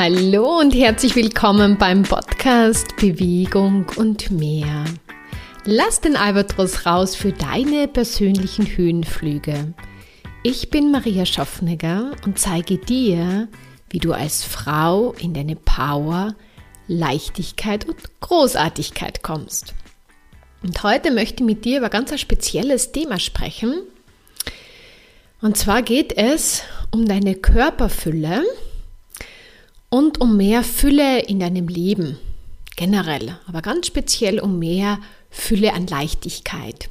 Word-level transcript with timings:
Hallo 0.00 0.60
und 0.60 0.76
herzlich 0.76 1.16
willkommen 1.16 1.76
beim 1.76 2.04
Podcast 2.04 2.94
Bewegung 2.98 3.86
und 3.96 4.30
mehr. 4.30 4.84
Lass 5.64 6.00
den 6.00 6.14
Albatros 6.14 6.86
raus 6.86 7.16
für 7.16 7.32
deine 7.32 7.88
persönlichen 7.88 8.64
Höhenflüge. 8.64 9.74
Ich 10.44 10.70
bin 10.70 10.92
Maria 10.92 11.26
Schaffnegger 11.26 12.12
und 12.24 12.38
zeige 12.38 12.78
dir, 12.78 13.48
wie 13.90 13.98
du 13.98 14.12
als 14.12 14.44
Frau 14.44 15.14
in 15.14 15.34
deine 15.34 15.56
Power, 15.56 16.36
Leichtigkeit 16.86 17.84
und 17.84 17.96
Großartigkeit 18.20 19.24
kommst. 19.24 19.74
Und 20.62 20.80
heute 20.84 21.10
möchte 21.10 21.42
ich 21.42 21.46
mit 21.48 21.64
dir 21.64 21.78
über 21.78 21.88
ganz 21.88 22.12
ein 22.12 22.18
spezielles 22.18 22.92
Thema 22.92 23.18
sprechen. 23.18 23.82
Und 25.40 25.56
zwar 25.56 25.82
geht 25.82 26.16
es 26.16 26.62
um 26.92 27.04
deine 27.08 27.34
Körperfülle 27.34 28.44
und 29.90 30.20
um 30.20 30.36
mehr 30.36 30.62
Fülle 30.62 31.20
in 31.22 31.40
deinem 31.40 31.68
Leben 31.68 32.18
generell, 32.76 33.38
aber 33.46 33.62
ganz 33.62 33.86
speziell 33.86 34.38
um 34.38 34.58
mehr 34.58 34.98
Fülle 35.30 35.72
an 35.72 35.86
Leichtigkeit. 35.86 36.90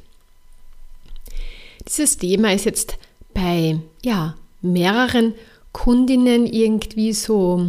Dieses 1.86 2.18
Thema 2.18 2.52
ist 2.52 2.66
jetzt 2.66 2.98
bei 3.32 3.78
ja, 4.04 4.36
mehreren 4.60 5.34
Kundinnen 5.72 6.46
irgendwie 6.46 7.12
so 7.12 7.66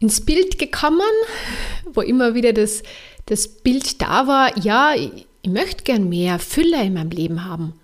ins 0.00 0.20
Bild 0.22 0.58
gekommen, 0.58 1.00
wo 1.92 2.00
immer 2.00 2.34
wieder 2.34 2.52
das, 2.52 2.82
das 3.26 3.46
Bild 3.46 4.02
da 4.02 4.26
war, 4.26 4.58
ja, 4.58 4.94
ich, 4.94 5.26
ich 5.42 5.50
möchte 5.50 5.84
gern 5.84 6.08
mehr 6.08 6.38
Fülle 6.38 6.82
in 6.82 6.94
meinem 6.94 7.10
Leben 7.10 7.44
haben. 7.44 7.74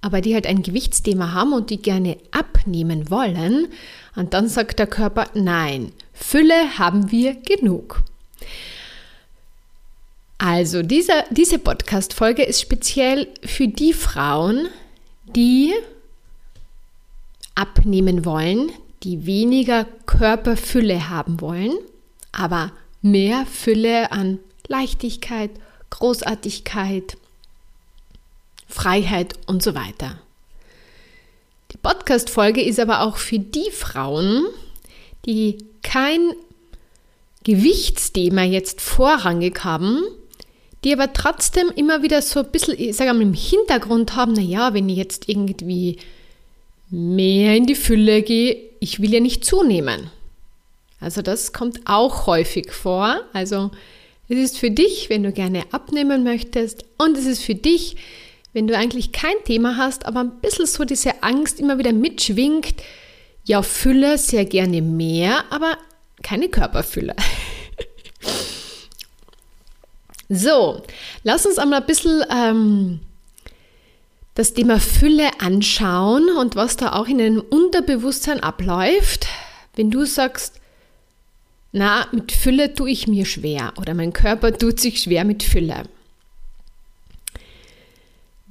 Aber 0.00 0.20
die 0.20 0.34
halt 0.34 0.46
ein 0.46 0.62
Gewichtsthema 0.62 1.32
haben 1.32 1.52
und 1.52 1.70
die 1.70 1.80
gerne 1.80 2.18
abnehmen 2.30 3.10
wollen. 3.10 3.68
Und 4.16 4.34
dann 4.34 4.48
sagt 4.48 4.78
der 4.78 4.86
Körper, 4.86 5.26
nein, 5.34 5.92
Fülle 6.12 6.78
haben 6.78 7.10
wir 7.10 7.34
genug. 7.34 8.02
Also, 10.38 10.82
dieser, 10.82 11.24
diese 11.30 11.58
Podcast-Folge 11.58 12.42
ist 12.42 12.60
speziell 12.60 13.28
für 13.44 13.68
die 13.68 13.92
Frauen, 13.92 14.68
die 15.24 15.72
abnehmen 17.54 18.24
wollen, 18.24 18.70
die 19.02 19.26
weniger 19.26 19.86
Körperfülle 20.06 21.08
haben 21.08 21.40
wollen, 21.40 21.72
aber 22.32 22.72
mehr 23.00 23.46
Fülle 23.46 24.12
an 24.12 24.38
Leichtigkeit, 24.66 25.50
Großartigkeit, 25.90 27.16
Freiheit 28.66 29.34
und 29.46 29.62
so 29.62 29.74
weiter. 29.74 30.18
Podcast-Folge 31.84 32.62
ist 32.62 32.80
aber 32.80 33.02
auch 33.02 33.18
für 33.18 33.38
die 33.38 33.70
Frauen, 33.70 34.46
die 35.26 35.58
kein 35.82 36.32
Gewichtsthema 37.44 38.42
jetzt 38.42 38.80
vorrangig 38.80 39.62
haben, 39.64 40.02
die 40.82 40.92
aber 40.94 41.12
trotzdem 41.12 41.70
immer 41.76 42.02
wieder 42.02 42.22
so 42.22 42.40
ein 42.40 42.50
bisschen, 42.50 42.74
ich 42.78 42.96
sage 42.96 43.12
mal, 43.12 43.22
im 43.22 43.34
Hintergrund 43.34 44.16
haben, 44.16 44.32
naja, 44.32 44.74
wenn 44.74 44.88
ich 44.88 44.96
jetzt 44.96 45.28
irgendwie 45.28 45.98
mehr 46.90 47.54
in 47.54 47.66
die 47.66 47.74
Fülle 47.74 48.22
gehe, 48.22 48.56
ich 48.80 49.00
will 49.00 49.12
ja 49.12 49.20
nicht 49.20 49.44
zunehmen. 49.44 50.10
Also 51.00 51.20
das 51.20 51.52
kommt 51.52 51.80
auch 51.84 52.26
häufig 52.26 52.72
vor. 52.72 53.20
Also 53.34 53.70
es 54.28 54.38
ist 54.38 54.58
für 54.58 54.70
dich, 54.70 55.10
wenn 55.10 55.22
du 55.22 55.32
gerne 55.32 55.64
abnehmen 55.70 56.24
möchtest 56.24 56.86
und 56.96 57.18
es 57.18 57.26
ist 57.26 57.42
für 57.42 57.54
dich, 57.54 57.96
wenn 58.54 58.68
du 58.68 58.76
eigentlich 58.76 59.12
kein 59.12 59.34
Thema 59.44 59.76
hast, 59.76 60.06
aber 60.06 60.20
ein 60.20 60.40
bisschen 60.40 60.66
so 60.66 60.84
diese 60.84 61.22
Angst 61.22 61.60
immer 61.60 61.76
wieder 61.76 61.92
mitschwingt, 61.92 62.76
ja, 63.44 63.60
Fülle 63.62 64.16
sehr 64.16 64.46
gerne 64.46 64.80
mehr, 64.80 65.44
aber 65.50 65.76
keine 66.22 66.48
Körperfülle. 66.48 67.14
so, 70.30 70.82
lass 71.24 71.44
uns 71.44 71.58
einmal 71.58 71.80
ein 71.80 71.86
bisschen 71.86 72.22
ähm, 72.30 73.00
das 74.34 74.54
Thema 74.54 74.80
Fülle 74.80 75.28
anschauen 75.40 76.30
und 76.38 76.56
was 76.56 76.76
da 76.76 76.92
auch 76.92 77.08
in 77.08 77.18
deinem 77.18 77.40
Unterbewusstsein 77.40 78.40
abläuft, 78.40 79.26
wenn 79.74 79.90
du 79.90 80.06
sagst, 80.06 80.60
na, 81.72 82.06
mit 82.12 82.30
Fülle 82.30 82.72
tue 82.72 82.90
ich 82.90 83.08
mir 83.08 83.26
schwer 83.26 83.72
oder 83.78 83.94
mein 83.94 84.12
Körper 84.12 84.56
tut 84.56 84.78
sich 84.78 85.02
schwer 85.02 85.24
mit 85.24 85.42
Fülle. 85.42 85.82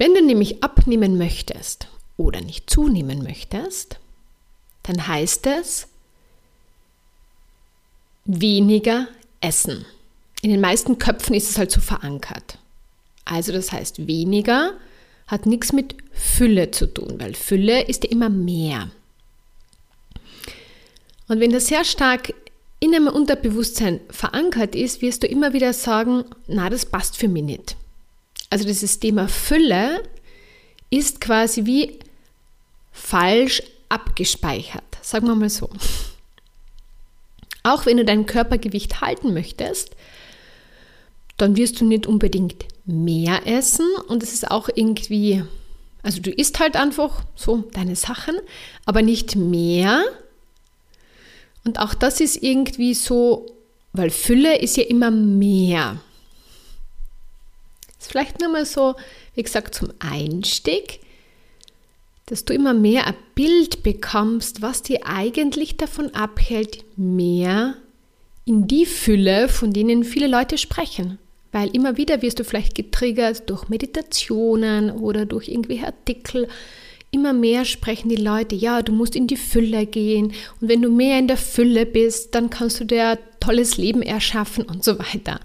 Wenn 0.03 0.15
du 0.15 0.21
nämlich 0.21 0.61
abnehmen 0.61 1.17
möchtest 1.17 1.87
oder 2.17 2.41
nicht 2.41 2.69
zunehmen 2.69 3.23
möchtest, 3.23 3.99
dann 4.83 5.07
heißt 5.07 5.47
es 5.47 5.87
weniger 8.25 9.07
essen. 9.39 9.85
In 10.41 10.49
den 10.49 10.59
meisten 10.59 10.99
Köpfen 10.99 11.33
ist 11.33 11.49
es 11.49 11.57
halt 11.57 11.71
so 11.71 11.79
verankert. 11.79 12.57
Also 13.23 13.53
das 13.53 13.71
heißt 13.71 14.05
weniger 14.05 14.73
hat 15.27 15.45
nichts 15.45 15.71
mit 15.71 15.95
Fülle 16.11 16.71
zu 16.71 16.87
tun, 16.87 17.15
weil 17.19 17.33
Fülle 17.33 17.83
ist 17.87 18.03
ja 18.03 18.11
immer 18.11 18.27
mehr. 18.27 18.91
Und 21.29 21.39
wenn 21.39 21.51
das 21.53 21.67
sehr 21.67 21.85
stark 21.85 22.33
in 22.81 22.93
einem 22.93 23.07
Unterbewusstsein 23.07 24.01
verankert 24.09 24.75
ist, 24.75 25.01
wirst 25.01 25.23
du 25.23 25.27
immer 25.27 25.53
wieder 25.53 25.71
sagen, 25.71 26.25
na, 26.47 26.69
das 26.69 26.85
passt 26.85 27.15
für 27.15 27.29
mich 27.29 27.43
nicht. 27.43 27.77
Also 28.53 28.65
dieses 28.65 28.99
Thema 28.99 29.27
Fülle 29.27 30.03
ist 30.91 31.19
quasi 31.19 31.65
wie 31.65 31.97
falsch 32.91 33.63
abgespeichert, 33.89 34.83
sagen 35.01 35.25
wir 35.25 35.33
mal 35.33 35.49
so. 35.49 35.71
Auch 37.63 37.87
wenn 37.87 37.97
du 37.97 38.05
dein 38.05 38.27
Körpergewicht 38.27 39.01
halten 39.01 39.33
möchtest, 39.33 39.95
dann 41.37 41.57
wirst 41.57 41.81
du 41.81 41.85
nicht 41.85 42.05
unbedingt 42.05 42.65
mehr 42.85 43.47
essen 43.47 43.87
und 44.07 44.21
es 44.21 44.35
ist 44.35 44.51
auch 44.51 44.69
irgendwie, 44.71 45.43
also 46.03 46.21
du 46.21 46.29
isst 46.29 46.59
halt 46.59 46.75
einfach 46.75 47.23
so 47.33 47.63
deine 47.73 47.95
Sachen, 47.95 48.35
aber 48.85 49.01
nicht 49.01 49.35
mehr. 49.35 50.03
Und 51.65 51.79
auch 51.79 51.95
das 51.95 52.21
ist 52.21 52.43
irgendwie 52.43 52.93
so, 52.93 53.47
weil 53.93 54.11
Fülle 54.11 54.59
ist 54.59 54.77
ja 54.77 54.83
immer 54.83 55.09
mehr. 55.09 55.99
Ist 58.03 58.11
vielleicht 58.11 58.41
nur 58.41 58.49
mal 58.49 58.65
so, 58.65 58.95
wie 59.33 59.43
gesagt, 59.43 59.75
zum 59.75 59.93
Einstieg, 59.99 60.99
dass 62.25 62.43
du 62.43 62.53
immer 62.53 62.73
mehr 62.73 63.07
ein 63.07 63.15
Bild 63.33 63.81
bekommst, 63.81 64.61
was 64.61 64.81
dir 64.81 65.05
eigentlich 65.05 65.77
davon 65.77 66.13
abhält, 66.13 66.83
mehr 66.97 67.75
in 68.43 68.67
die 68.67 68.85
Fülle, 68.85 69.47
von 69.47 69.71
denen 69.71 70.03
viele 70.03 70.27
Leute 70.27 70.57
sprechen. 70.57 71.17
Weil 71.53 71.73
immer 71.73 71.95
wieder 71.95 72.21
wirst 72.21 72.39
du 72.39 72.43
vielleicht 72.43 72.75
getriggert 72.75 73.49
durch 73.49 73.69
Meditationen 73.69 74.91
oder 74.91 75.25
durch 75.25 75.47
irgendwelche 75.47 75.85
Artikel. 75.85 76.49
Immer 77.09 77.31
mehr 77.31 77.63
sprechen 77.63 78.09
die 78.09 78.17
Leute, 78.17 78.53
ja, 78.53 78.81
du 78.81 78.91
musst 78.91 79.15
in 79.15 79.27
die 79.27 79.37
Fülle 79.37 79.85
gehen 79.85 80.33
und 80.59 80.67
wenn 80.67 80.81
du 80.81 80.91
mehr 80.91 81.19
in 81.19 81.29
der 81.29 81.37
Fülle 81.37 81.85
bist, 81.85 82.35
dann 82.35 82.49
kannst 82.49 82.81
du 82.81 82.83
dir 82.83 83.11
ein 83.11 83.17
tolles 83.39 83.77
Leben 83.77 84.01
erschaffen 84.01 84.65
und 84.65 84.83
so 84.83 84.99
weiter. 84.99 85.39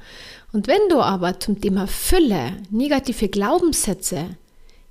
Und 0.52 0.66
wenn 0.66 0.88
du 0.88 1.00
aber 1.00 1.38
zum 1.40 1.60
Thema 1.60 1.86
Fülle 1.86 2.56
negative 2.70 3.28
Glaubenssätze 3.28 4.36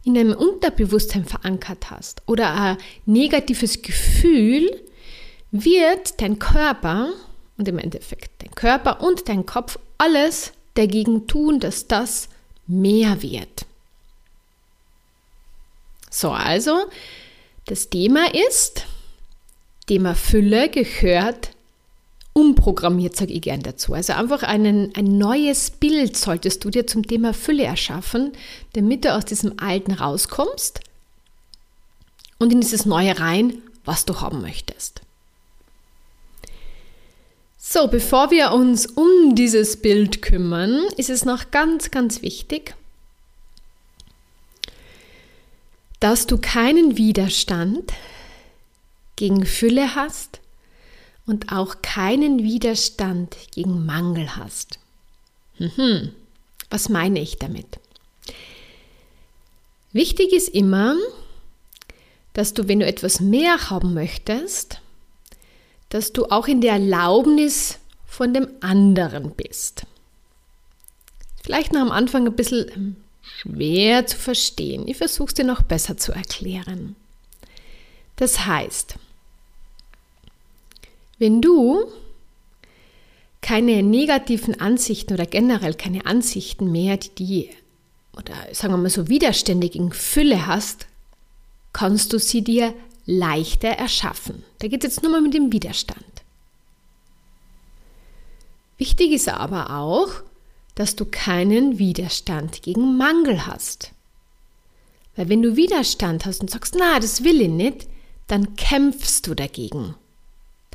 in 0.03 0.13
deinem 0.13 0.35
Unterbewusstsein 0.35 1.25
verankert 1.25 1.89
hast 1.89 2.21
oder 2.27 2.53
ein 2.53 2.77
negatives 3.05 3.81
Gefühl, 3.81 4.69
wird 5.51 6.21
dein 6.21 6.39
Körper 6.39 7.09
und 7.57 7.67
im 7.67 7.79
Endeffekt 7.79 8.43
dein 8.43 8.51
Körper 8.51 9.01
und 9.01 9.27
dein 9.27 9.45
Kopf 9.45 9.79
alles 9.97 10.53
dagegen 10.75 11.27
tun, 11.27 11.59
dass 11.59 11.87
das 11.87 12.29
mehr 12.67 13.21
wird. 13.21 13.65
So, 16.09 16.31
also 16.31 16.85
das 17.65 17.89
Thema 17.89 18.33
ist, 18.33 18.85
Thema 19.87 20.15
Fülle 20.15 20.69
gehört 20.69 21.51
umprogrammiert, 22.37 23.15
sage 23.15 23.33
ich 23.33 23.41
gern 23.41 23.63
dazu. 23.63 23.95
Also 23.95 24.13
einfach 24.13 24.43
einen, 24.43 24.95
ein 24.95 25.17
neues 25.17 25.71
Bild 25.71 26.15
solltest 26.15 26.63
du 26.63 26.69
dir 26.69 26.85
zum 26.85 27.01
Thema 27.01 27.33
Fülle 27.33 27.63
erschaffen, 27.63 28.31
damit 28.73 29.05
du 29.05 29.15
aus 29.15 29.25
diesem 29.25 29.57
Alten 29.57 29.91
rauskommst 29.91 30.81
und 32.37 32.53
in 32.53 32.61
dieses 32.61 32.85
Neue 32.85 33.19
rein, 33.19 33.63
was 33.85 34.05
du 34.05 34.21
haben 34.21 34.43
möchtest. 34.43 35.01
So, 37.57 37.87
bevor 37.87 38.29
wir 38.29 38.51
uns 38.51 38.85
um 38.85 39.33
dieses 39.33 39.81
Bild 39.81 40.21
kümmern, 40.21 40.83
ist 40.95 41.09
es 41.09 41.25
noch 41.25 41.49
ganz, 41.49 41.89
ganz 41.89 42.21
wichtig, 42.21 42.75
dass 45.99 46.27
du 46.27 46.37
keinen 46.37 46.97
Widerstand 46.97 47.93
gegen 49.15 49.43
Fülle 49.43 49.95
hast 49.95 50.39
und 51.27 51.51
auch 51.51 51.81
keinen 51.83 52.41
Widerstand 52.41 53.37
gegen 53.51 53.85
Mangel 53.85 54.35
hast. 54.35 54.79
Mhm. 55.59 56.11
Was 56.69 56.89
meine 56.89 57.19
ich 57.19 57.37
damit? 57.37 57.79
Wichtig 59.91 60.33
ist 60.33 60.49
immer, 60.49 60.95
dass 62.33 62.53
du, 62.53 62.67
wenn 62.67 62.79
du 62.79 62.85
etwas 62.85 63.19
mehr 63.19 63.69
haben 63.69 63.93
möchtest, 63.93 64.81
dass 65.89 66.13
du 66.13 66.25
auch 66.25 66.47
in 66.47 66.61
der 66.61 66.73
Erlaubnis 66.73 67.79
von 68.05 68.33
dem 68.33 68.47
anderen 68.61 69.31
bist. 69.31 69.85
Vielleicht 71.43 71.73
noch 71.73 71.81
am 71.81 71.91
Anfang 71.91 72.25
ein 72.27 72.35
bisschen 72.35 72.69
ähm, 72.75 72.95
schwer 73.21 74.05
zu 74.05 74.17
verstehen. 74.17 74.87
Ich 74.87 74.97
versuche 74.97 75.29
es 75.29 75.33
dir 75.33 75.45
noch 75.45 75.61
besser 75.61 75.97
zu 75.97 76.11
erklären. 76.11 76.95
Das 78.17 78.45
heißt, 78.45 78.95
wenn 81.17 81.41
du 81.41 81.85
keine 83.41 83.83
negativen 83.83 84.59
Ansichten 84.59 85.13
oder 85.13 85.25
generell 85.25 85.73
keine 85.73 86.05
Ansichten 86.05 86.71
mehr, 86.71 86.97
die 86.97 87.09
die, 87.15 87.49
oder 88.17 88.33
sagen 88.51 88.73
wir 88.73 88.77
mal 88.77 88.89
so 88.89 89.07
widerständig 89.07 89.75
in 89.75 89.91
Fülle 89.91 90.47
hast, 90.47 90.87
kannst 91.73 92.13
du 92.13 92.19
sie 92.19 92.43
dir 92.43 92.73
leichter 93.05 93.69
erschaffen. 93.69 94.43
Da 94.59 94.67
geht 94.67 94.83
es 94.83 94.95
jetzt 94.95 95.03
nur 95.03 95.11
mal 95.11 95.21
mit 95.21 95.33
dem 95.33 95.51
Widerstand. 95.51 96.03
Wichtig 98.77 99.11
ist 99.11 99.29
aber 99.29 99.71
auch, 99.77 100.09
dass 100.75 100.95
du 100.95 101.05
keinen 101.05 101.79
Widerstand 101.79 102.61
gegen 102.61 102.97
Mangel 102.97 103.47
hast. 103.47 103.91
Weil 105.15 105.29
wenn 105.29 105.41
du 105.41 105.55
Widerstand 105.55 106.25
hast 106.25 106.41
und 106.41 106.51
sagst, 106.51 106.75
na, 106.77 106.99
das 106.99 107.23
will 107.23 107.41
ich 107.41 107.49
nicht, 107.49 107.87
dann 108.27 108.55
kämpfst 108.55 109.25
du 109.25 109.33
dagegen. 109.33 109.95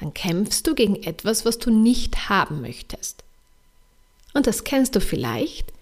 Dann 0.03 0.15
kämpfst 0.15 0.67
du 0.67 0.75
gegen 0.75 0.97
etwas, 0.97 1.45
was 1.45 1.59
du 1.59 1.71
nicht 1.71 2.29
haben 2.29 2.61
möchtest. 2.61 3.23
Und 4.35 4.49
das 4.49 4.65
kennst 4.65 4.97
du 4.97 5.01
vielleicht. 5.01 5.73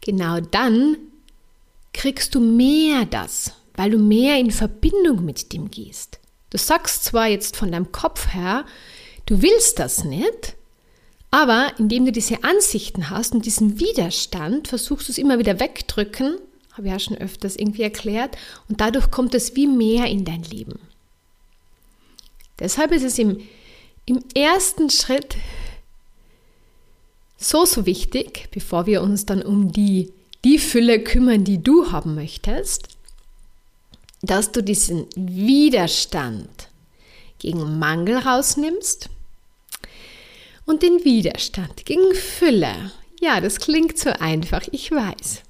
Genau 0.00 0.40
dann 0.40 0.96
kriegst 1.92 2.34
du 2.34 2.40
mehr 2.40 3.04
das, 3.04 3.52
weil 3.74 3.90
du 3.90 3.98
mehr 3.98 4.38
in 4.38 4.50
Verbindung 4.50 5.26
mit 5.26 5.52
dem 5.52 5.70
gehst. 5.70 6.20
Du 6.48 6.56
sagst 6.56 7.04
zwar 7.04 7.26
jetzt 7.26 7.54
von 7.54 7.70
deinem 7.70 7.92
Kopf 7.92 8.32
her, 8.32 8.64
du 9.26 9.42
willst 9.42 9.78
das 9.78 10.04
nicht, 10.04 10.56
aber 11.30 11.74
indem 11.76 12.06
du 12.06 12.12
diese 12.12 12.42
Ansichten 12.42 13.10
hast 13.10 13.34
und 13.34 13.44
diesen 13.44 13.78
Widerstand, 13.78 14.68
versuchst 14.68 15.08
du 15.08 15.12
es 15.12 15.18
immer 15.18 15.38
wieder 15.38 15.60
wegdrücken, 15.60 16.38
habe 16.72 16.86
ich 16.86 16.92
ja 16.94 16.98
schon 16.98 17.18
öfters 17.18 17.56
irgendwie 17.56 17.82
erklärt, 17.82 18.38
und 18.70 18.80
dadurch 18.80 19.10
kommt 19.10 19.34
es 19.34 19.54
wie 19.54 19.66
mehr 19.66 20.06
in 20.06 20.24
dein 20.24 20.44
Leben. 20.44 20.80
Deshalb 22.60 22.92
ist 22.92 23.02
es 23.02 23.18
im, 23.18 23.40
im 24.06 24.22
ersten 24.34 24.90
Schritt 24.90 25.36
so, 27.36 27.64
so 27.64 27.86
wichtig, 27.86 28.48
bevor 28.52 28.86
wir 28.86 29.02
uns 29.02 29.24
dann 29.24 29.42
um 29.42 29.72
die, 29.72 30.12
die 30.44 30.58
Fülle 30.58 31.02
kümmern, 31.02 31.42
die 31.42 31.62
du 31.62 31.90
haben 31.90 32.14
möchtest, 32.14 32.88
dass 34.22 34.52
du 34.52 34.62
diesen 34.62 35.06
Widerstand 35.16 36.68
gegen 37.38 37.78
Mangel 37.78 38.18
rausnimmst 38.18 39.08
und 40.66 40.82
den 40.82 41.02
Widerstand 41.04 41.86
gegen 41.86 42.14
Fülle. 42.14 42.92
Ja, 43.20 43.40
das 43.40 43.58
klingt 43.58 43.98
so 43.98 44.10
einfach, 44.10 44.62
ich 44.70 44.90
weiß. 44.90 45.42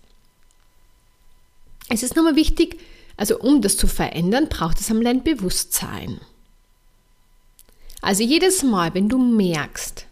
Es 1.89 2.05
ist 2.05 2.15
nochmal 2.15 2.37
wichtig, 2.37 2.79
also 3.17 3.39
um 3.39 3.61
das 3.61 3.77
zu 3.77 3.89
verändern, 3.89 4.49
braucht 4.49 4.79
es 4.79 4.91
einmal 4.91 5.09
ein 5.09 5.25
Bewusstsein. 5.25 6.21
Also 8.01 8.23
jedes 8.23 8.63
Mal, 8.63 8.95
wenn 8.95 9.09
du 9.09 9.19
merkst, 9.19 10.07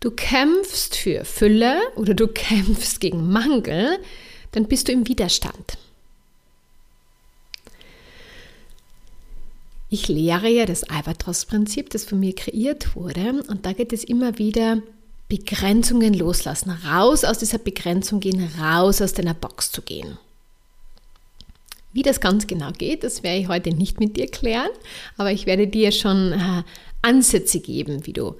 du 0.00 0.10
kämpfst 0.10 0.96
für 0.96 1.24
Fülle 1.24 1.80
oder 1.96 2.14
du 2.14 2.28
kämpfst 2.34 3.00
gegen 3.00 3.30
Mangel, 3.30 3.98
dann 4.52 4.66
bist 4.66 4.88
du 4.88 4.92
im 4.92 5.06
Widerstand. 5.06 5.78
Ich 9.92 10.06
lehre 10.06 10.48
ja 10.48 10.66
das 10.66 10.84
Albatros-Prinzip, 10.84 11.90
das 11.90 12.04
von 12.04 12.20
mir 12.20 12.34
kreiert 12.34 12.94
wurde. 12.94 13.42
Und 13.48 13.66
da 13.66 13.72
geht 13.72 13.92
es 13.92 14.04
immer 14.04 14.38
wieder, 14.38 14.80
Begrenzungen 15.28 16.12
loslassen, 16.14 16.70
raus 16.70 17.24
aus 17.24 17.38
dieser 17.38 17.58
Begrenzung 17.58 18.20
gehen, 18.20 18.50
raus 18.60 19.00
aus 19.00 19.14
deiner 19.14 19.34
Box 19.34 19.70
zu 19.70 19.80
gehen. 19.80 20.18
Wie 21.92 22.02
das 22.02 22.20
ganz 22.20 22.46
genau 22.46 22.70
geht, 22.72 23.02
das 23.02 23.22
werde 23.22 23.38
ich 23.38 23.48
heute 23.48 23.70
nicht 23.70 23.98
mit 23.98 24.16
dir 24.16 24.26
klären, 24.26 24.70
aber 25.16 25.32
ich 25.32 25.46
werde 25.46 25.66
dir 25.66 25.90
schon 25.90 26.32
äh, 26.32 26.62
Ansätze 27.02 27.60
geben, 27.60 28.06
wie 28.06 28.12
du 28.12 28.36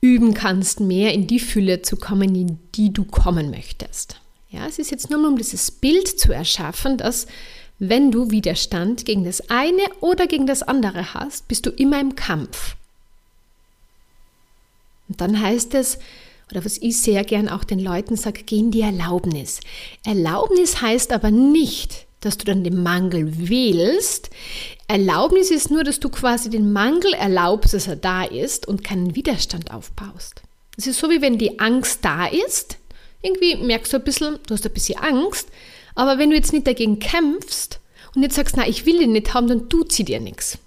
üben 0.00 0.34
kannst, 0.34 0.80
mehr 0.80 1.12
in 1.12 1.26
die 1.26 1.40
Fülle 1.40 1.82
zu 1.82 1.96
kommen, 1.96 2.34
in 2.34 2.58
die 2.74 2.92
du 2.92 3.04
kommen 3.04 3.50
möchtest. 3.50 4.20
Ja, 4.50 4.66
es 4.66 4.78
ist 4.78 4.90
jetzt 4.90 5.10
nur 5.10 5.26
um 5.26 5.36
dieses 5.36 5.70
Bild 5.70 6.08
zu 6.08 6.32
erschaffen, 6.32 6.96
dass 6.96 7.26
wenn 7.78 8.10
du 8.10 8.30
Widerstand 8.30 9.04
gegen 9.04 9.24
das 9.24 9.48
eine 9.48 9.82
oder 10.00 10.26
gegen 10.26 10.46
das 10.46 10.62
andere 10.62 11.14
hast, 11.14 11.48
bist 11.48 11.66
du 11.66 11.70
immer 11.70 12.00
im 12.00 12.14
Kampf. 12.14 12.76
Und 15.08 15.20
dann 15.20 15.40
heißt 15.40 15.74
es, 15.74 15.98
oder 16.50 16.64
was 16.64 16.78
ich 16.78 17.00
sehr 17.00 17.24
gern 17.24 17.48
auch 17.48 17.64
den 17.64 17.78
Leuten 17.78 18.16
sage, 18.16 18.42
geh 18.44 18.58
in 18.58 18.70
die 18.70 18.80
Erlaubnis. 18.80 19.60
Erlaubnis 20.04 20.82
heißt 20.82 21.12
aber 21.12 21.30
nicht, 21.30 22.06
dass 22.20 22.38
du 22.38 22.44
dann 22.44 22.64
den 22.64 22.82
Mangel 22.82 23.48
wählst. 23.48 24.30
Erlaubnis 24.88 25.50
ist 25.50 25.70
nur, 25.70 25.84
dass 25.84 26.00
du 26.00 26.08
quasi 26.08 26.50
den 26.50 26.72
Mangel 26.72 27.14
erlaubst, 27.14 27.74
dass 27.74 27.86
er 27.86 27.96
da 27.96 28.24
ist 28.24 28.68
und 28.68 28.84
keinen 28.84 29.14
Widerstand 29.14 29.72
aufbaust. 29.72 30.42
Es 30.76 30.86
ist 30.86 30.98
so, 30.98 31.10
wie 31.10 31.22
wenn 31.22 31.38
die 31.38 31.58
Angst 31.58 32.04
da 32.04 32.26
ist. 32.26 32.76
Irgendwie 33.22 33.56
merkst 33.56 33.92
du 33.92 33.98
ein 33.98 34.04
bisschen, 34.04 34.38
du 34.46 34.54
hast 34.54 34.66
ein 34.66 34.72
bisschen 34.72 34.98
Angst, 34.98 35.48
aber 35.94 36.18
wenn 36.18 36.30
du 36.30 36.36
jetzt 36.36 36.52
nicht 36.52 36.66
dagegen 36.66 36.98
kämpfst 36.98 37.80
und 38.14 38.22
jetzt 38.22 38.36
sagst, 38.36 38.56
na, 38.56 38.66
ich 38.66 38.86
will 38.86 39.00
ihn 39.00 39.12
nicht 39.12 39.34
haben, 39.34 39.48
dann 39.48 39.68
tut 39.68 39.92
sie 39.92 40.04
dir 40.04 40.20
nichts. 40.20 40.58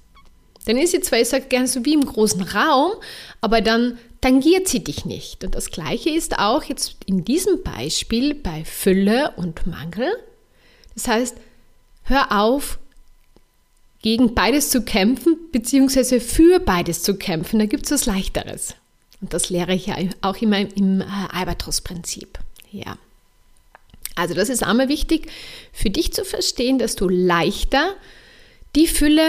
Dann 0.65 0.77
ist 0.77 0.91
sie 0.91 1.01
zwar, 1.01 1.19
ich 1.19 1.29
sage 1.29 1.45
gerne 1.45 1.67
so 1.67 1.83
wie 1.83 1.93
im 1.93 2.05
großen 2.05 2.41
Raum, 2.43 2.93
aber 3.41 3.61
dann 3.61 3.97
tangiert 4.21 4.67
sie 4.67 4.83
dich 4.83 5.03
nicht. 5.03 5.43
Und 5.43 5.55
das 5.55 5.71
Gleiche 5.71 6.09
ist 6.09 6.39
auch 6.39 6.63
jetzt 6.63 6.95
in 7.05 7.25
diesem 7.25 7.63
Beispiel 7.63 8.33
bei 8.33 8.63
Fülle 8.63 9.33
und 9.35 9.67
Mangel. 9.67 10.07
Das 10.95 11.07
heißt, 11.07 11.37
hör 12.03 12.31
auf, 12.31 12.79
gegen 14.03 14.35
beides 14.35 14.69
zu 14.69 14.83
kämpfen, 14.83 15.37
beziehungsweise 15.51 16.19
für 16.19 16.59
beides 16.59 17.01
zu 17.01 17.15
kämpfen. 17.15 17.59
Da 17.59 17.65
gibt 17.65 17.85
es 17.85 17.91
was 17.91 18.05
Leichteres. 18.05 18.75
Und 19.21 19.33
das 19.33 19.49
lehre 19.49 19.73
ich 19.73 19.87
ja 19.87 19.95
auch 20.21 20.35
immer 20.41 20.59
im 20.59 21.01
äh, 21.01 21.05
Albatros-Prinzip. 21.31 22.37
Ja. 22.71 22.97
Also 24.15 24.33
das 24.33 24.49
ist 24.49 24.61
einmal 24.61 24.89
wichtig 24.89 25.31
für 25.71 25.89
dich 25.89 26.13
zu 26.13 26.25
verstehen, 26.25 26.77
dass 26.77 26.95
du 26.95 27.07
leichter 27.07 27.95
die 28.75 28.87
Fülle, 28.87 29.27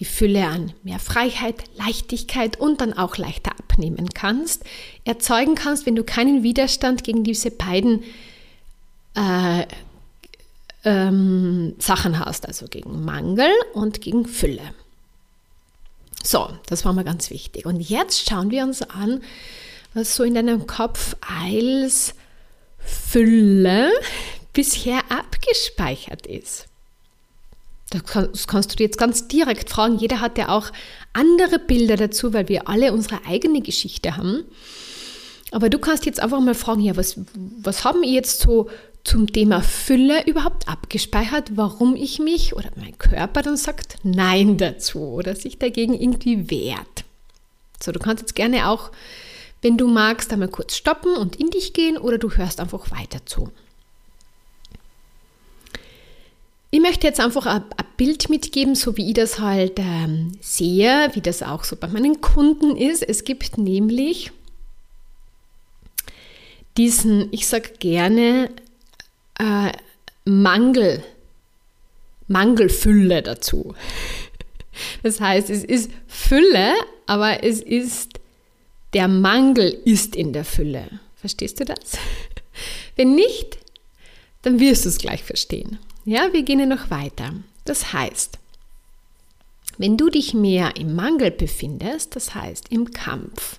die 0.00 0.04
Fülle 0.04 0.46
an 0.46 0.72
mehr 0.82 0.98
Freiheit, 0.98 1.62
Leichtigkeit 1.76 2.58
und 2.58 2.80
dann 2.80 2.92
auch 2.92 3.16
leichter 3.16 3.52
abnehmen 3.52 4.08
kannst, 4.12 4.64
erzeugen 5.04 5.54
kannst, 5.54 5.86
wenn 5.86 5.94
du 5.94 6.02
keinen 6.02 6.42
Widerstand 6.42 7.04
gegen 7.04 7.22
diese 7.22 7.52
beiden 7.52 8.02
äh, 9.14 9.66
ähm, 10.84 11.74
Sachen 11.78 12.18
hast, 12.18 12.46
also 12.46 12.66
gegen 12.66 13.04
Mangel 13.04 13.50
und 13.72 14.00
gegen 14.00 14.26
Fülle. 14.26 14.74
So, 16.22 16.48
das 16.66 16.84
war 16.84 16.92
mal 16.92 17.04
ganz 17.04 17.30
wichtig. 17.30 17.66
Und 17.66 17.80
jetzt 17.80 18.28
schauen 18.28 18.50
wir 18.50 18.62
uns 18.64 18.82
an, 18.82 19.22
was 19.92 20.16
so 20.16 20.24
in 20.24 20.34
deinem 20.34 20.66
Kopf 20.66 21.16
als 21.20 22.14
Fülle 22.78 23.90
bisher 24.52 25.00
abgespeichert 25.10 26.26
ist. 26.26 26.66
Das 27.90 28.46
kannst 28.46 28.72
du 28.72 28.76
dir 28.76 28.84
jetzt 28.84 28.98
ganz 28.98 29.28
direkt 29.28 29.70
fragen. 29.70 29.98
Jeder 29.98 30.20
hat 30.20 30.38
ja 30.38 30.48
auch 30.48 30.72
andere 31.12 31.58
Bilder 31.58 31.96
dazu, 31.96 32.32
weil 32.32 32.48
wir 32.48 32.68
alle 32.68 32.92
unsere 32.92 33.24
eigene 33.26 33.60
Geschichte 33.60 34.16
haben. 34.16 34.44
Aber 35.52 35.70
du 35.70 35.78
kannst 35.78 36.04
jetzt 36.06 36.18
einfach 36.18 36.40
mal 36.40 36.54
fragen, 36.54 36.80
ja, 36.80 36.96
was, 36.96 37.20
was 37.62 37.84
haben 37.84 38.02
jetzt 38.02 38.40
so 38.40 38.68
zum 39.04 39.30
Thema 39.32 39.60
Fülle 39.60 40.26
überhaupt 40.26 40.66
abgespeichert, 40.66 41.56
warum 41.56 41.94
ich 41.94 42.18
mich 42.18 42.56
oder 42.56 42.70
mein 42.76 42.96
Körper 42.98 43.42
dann 43.42 43.56
sagt 43.56 43.98
Nein 44.02 44.56
dazu 44.56 45.00
oder 45.00 45.36
sich 45.36 45.58
dagegen 45.58 45.94
irgendwie 45.94 46.50
wehrt. 46.50 47.04
So, 47.82 47.92
du 47.92 47.98
kannst 47.98 48.22
jetzt 48.22 48.34
gerne 48.34 48.68
auch 48.68 48.90
wenn 49.64 49.78
du 49.78 49.88
magst, 49.88 50.30
einmal 50.30 50.48
kurz 50.48 50.76
stoppen 50.76 51.16
und 51.16 51.36
in 51.36 51.48
dich 51.48 51.72
gehen 51.72 51.96
oder 51.96 52.18
du 52.18 52.30
hörst 52.30 52.60
einfach 52.60 52.90
weiter 52.90 53.24
zu. 53.24 53.50
Ich 56.70 56.80
möchte 56.80 57.06
jetzt 57.06 57.18
einfach 57.18 57.46
ein, 57.46 57.64
Bild 57.96 58.28
mitgeben, 58.28 58.74
so 58.74 58.96
wie 58.96 59.08
ich 59.08 59.14
das 59.14 59.38
halt 59.38 59.78
ähm, 59.78 60.32
sehe, 60.40 61.08
wie 61.14 61.20
das 61.20 61.44
auch 61.44 61.62
so 61.62 61.76
bei 61.76 61.86
meinen 61.86 62.20
Kunden 62.20 62.76
ist. 62.76 63.04
Es 63.04 63.22
gibt 63.22 63.56
nämlich 63.56 64.32
diesen, 66.76 67.32
ich 67.32 67.46
sage 67.46 67.70
gerne, 67.78 68.50
äh, 69.38 69.72
Mangel, 70.24 71.04
Mangelfülle 72.28 73.22
dazu. 73.22 73.74
Das 75.02 75.20
heißt, 75.20 75.50
es 75.50 75.62
ist 75.64 75.90
Fülle, 76.08 76.74
aber 77.06 77.44
es 77.44 77.60
ist 77.60 78.20
der 78.92 79.08
Mangel 79.08 79.76
ist 79.84 80.14
in 80.16 80.32
der 80.32 80.44
Fülle. 80.44 81.00
Verstehst 81.16 81.60
du 81.60 81.64
das? 81.64 81.98
Wenn 82.96 83.14
nicht, 83.14 83.58
dann 84.42 84.60
wirst 84.60 84.84
du 84.84 84.88
es 84.88 84.98
gleich 84.98 85.22
verstehen. 85.24 85.78
Ja, 86.04 86.32
wir 86.32 86.42
gehen 86.42 86.60
ja 86.60 86.66
noch 86.66 86.90
weiter. 86.90 87.34
Das 87.64 87.92
heißt, 87.92 88.38
Wenn 89.78 89.96
du 89.96 90.08
dich 90.08 90.34
mehr 90.34 90.76
im 90.76 90.94
Mangel 90.94 91.30
befindest, 91.30 92.14
das 92.14 92.34
heißt 92.34 92.70
im 92.70 92.92
Kampf, 92.92 93.58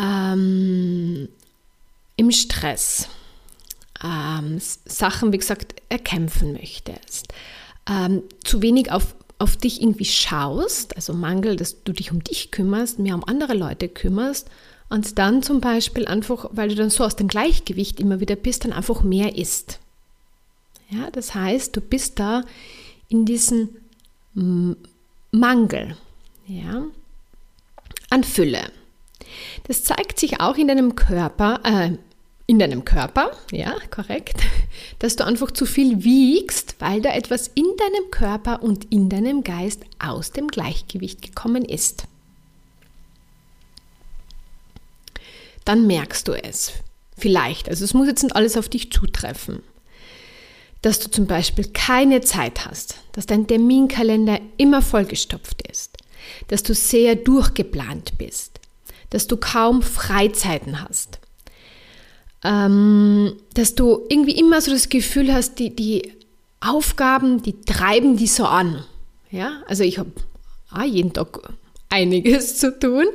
ähm, 0.00 1.28
im 2.16 2.30
Stress, 2.30 3.08
ähm, 4.02 4.58
Sachen, 4.58 5.32
wie 5.32 5.38
gesagt, 5.38 5.74
erkämpfen 5.88 6.52
möchtest, 6.52 7.28
ähm, 7.88 8.22
zu 8.44 8.62
wenig 8.62 8.90
auf, 8.90 9.14
auf 9.38 9.56
dich 9.56 9.80
irgendwie 9.80 10.04
schaust, 10.04 10.96
also 10.96 11.12
Mangel, 11.12 11.56
dass 11.56 11.82
du 11.82 11.92
dich 11.92 12.10
um 12.10 12.22
dich 12.22 12.50
kümmerst, 12.50 12.98
mehr 12.98 13.14
um 13.14 13.24
andere 13.24 13.54
Leute 13.54 13.88
kümmerst 13.88 14.48
und 14.88 15.18
dann 15.18 15.42
zum 15.42 15.60
Beispiel 15.60 16.06
einfach, 16.06 16.48
weil 16.52 16.68
du 16.68 16.74
dann 16.74 16.90
so 16.90 17.04
aus 17.04 17.16
dem 17.16 17.28
Gleichgewicht 17.28 18.00
immer 18.00 18.20
wieder 18.20 18.36
bist, 18.36 18.64
dann 18.64 18.72
einfach 18.72 19.02
mehr 19.02 19.36
isst. 19.36 19.80
Ja, 20.88 21.10
das 21.10 21.34
heißt, 21.34 21.76
du 21.76 21.80
bist 21.80 22.18
da 22.18 22.42
in 23.08 23.24
diesem 23.24 23.70
Mangel 25.32 25.96
ja, 26.46 26.84
an 28.10 28.24
Fülle. 28.24 28.70
Das 29.64 29.82
zeigt 29.82 30.20
sich 30.20 30.40
auch 30.40 30.56
in 30.56 30.68
deinem 30.68 30.94
Körper, 30.94 31.60
äh, 31.64 31.96
in 32.46 32.58
deinem 32.60 32.84
Körper, 32.84 33.32
ja, 33.50 33.74
korrekt, 33.90 34.40
dass 34.98 35.16
du 35.16 35.24
einfach 35.24 35.50
zu 35.50 35.66
viel 35.66 36.04
wiegst, 36.04 36.76
weil 36.78 37.00
da 37.00 37.12
etwas 37.12 37.48
in 37.48 37.66
deinem 37.76 38.10
Körper 38.10 38.62
und 38.62 38.84
in 38.92 39.08
deinem 39.08 39.42
Geist 39.42 39.82
aus 39.98 40.30
dem 40.30 40.48
Gleichgewicht 40.48 41.22
gekommen 41.22 41.64
ist. 41.64 42.04
Dann 45.64 45.86
merkst 45.88 46.28
du 46.28 46.32
es. 46.32 46.72
Vielleicht, 47.18 47.68
also 47.68 47.84
es 47.84 47.94
muss 47.94 48.06
jetzt 48.06 48.22
nicht 48.22 48.36
alles 48.36 48.56
auf 48.56 48.68
dich 48.68 48.92
zutreffen. 48.92 49.62
Dass 50.82 51.00
du 51.00 51.10
zum 51.10 51.26
Beispiel 51.26 51.66
keine 51.72 52.20
Zeit 52.20 52.66
hast, 52.66 52.96
dass 53.12 53.26
dein 53.26 53.48
Terminkalender 53.48 54.38
immer 54.58 54.82
vollgestopft 54.82 55.66
ist, 55.68 55.96
dass 56.48 56.62
du 56.62 56.74
sehr 56.74 57.16
durchgeplant 57.16 58.18
bist, 58.18 58.60
dass 59.10 59.26
du 59.26 59.36
kaum 59.36 59.82
Freizeiten 59.82 60.82
hast, 60.82 61.18
ähm, 62.46 63.34
dass 63.54 63.74
du 63.74 64.06
irgendwie 64.08 64.38
immer 64.38 64.60
so 64.60 64.70
das 64.70 64.88
Gefühl 64.88 65.34
hast, 65.34 65.58
die, 65.58 65.74
die 65.74 66.12
Aufgaben, 66.60 67.42
die 67.42 67.60
treiben 67.60 68.16
die 68.16 68.28
so 68.28 68.44
an. 68.46 68.84
Ja, 69.30 69.62
also 69.66 69.82
ich 69.82 69.98
habe 69.98 70.12
ah, 70.70 70.84
jeden 70.84 71.12
Tag 71.12 71.40
einiges 71.88 72.58
zu 72.58 72.78
tun, 72.78 73.06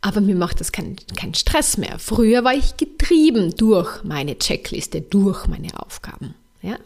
aber 0.00 0.22
mir 0.22 0.36
macht 0.36 0.60
das 0.60 0.72
keinen 0.72 0.96
kein 1.16 1.34
Stress 1.34 1.76
mehr. 1.76 1.98
Früher 1.98 2.44
war 2.44 2.54
ich 2.54 2.78
getrieben 2.78 3.54
durch 3.56 4.02
meine 4.04 4.38
Checkliste, 4.38 5.02
durch 5.02 5.46
meine 5.46 5.78
Aufgaben. 5.78 6.34
Ja? 6.62 6.78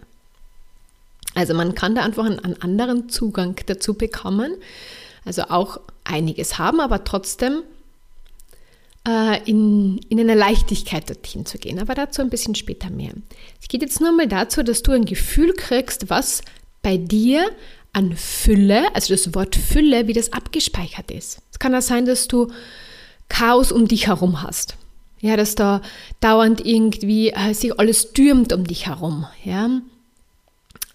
Also 1.35 1.55
man 1.55 1.75
kann 1.77 1.95
da 1.95 2.03
einfach 2.03 2.25
einen, 2.25 2.41
einen 2.41 2.61
anderen 2.61 3.09
Zugang 3.09 3.55
dazu 3.67 3.95
bekommen. 3.95 4.57
Also 5.25 5.43
auch 5.43 5.79
einiges 6.03 6.59
haben, 6.59 6.81
aber 6.81 7.05
trotzdem 7.05 7.63
in, 9.05 9.99
in 10.09 10.21
einer 10.21 10.37
Leichtigkeit 10.37 11.11
dorthin 11.11 11.45
zu 11.45 11.59
gehen. 11.59 11.81
Aber 11.81 11.95
dazu 11.95 12.23
ein 12.23 12.31
bisschen 12.31 12.55
später 12.55 12.89
mehr. 12.89 13.13
Es 13.61 13.67
geht 13.67 13.83
jetzt 13.83 14.01
nur 14.01 14.13
mal 14.13 14.29
dazu, 14.29 14.63
dass 14.63 14.83
du 14.83 14.93
ein 14.93 15.07
Gefühl 15.07 15.55
kriegst, 15.55 16.09
was 16.09 16.43
bei 16.83 16.97
dir 16.97 17.51
an 17.93 18.17
Fülle, 18.17 18.95
also 18.95 19.13
das 19.13 19.35
Wort 19.35 19.57
Fülle, 19.57 20.07
wie 20.07 20.13
das 20.13 20.33
abgespeichert 20.33 21.11
ist. 21.11 21.41
Es 21.51 21.59
kann 21.59 21.75
auch 21.75 21.83
sein, 21.83 22.07
dass 22.07 22.29
du 22.29 22.49
Chaos 23.29 23.73
um 23.73 23.89
dich 23.89 24.07
herum 24.07 24.43
hast. 24.43 24.77
Ja, 25.21 25.37
dass 25.37 25.55
da 25.55 25.83
dauernd 26.21 26.67
irgendwie 26.67 27.31
äh, 27.31 27.55
sich 27.55 27.79
alles 27.79 28.13
türmt 28.13 28.53
um 28.53 28.67
dich 28.67 28.87
herum. 28.87 29.27
Ja, 29.45 29.81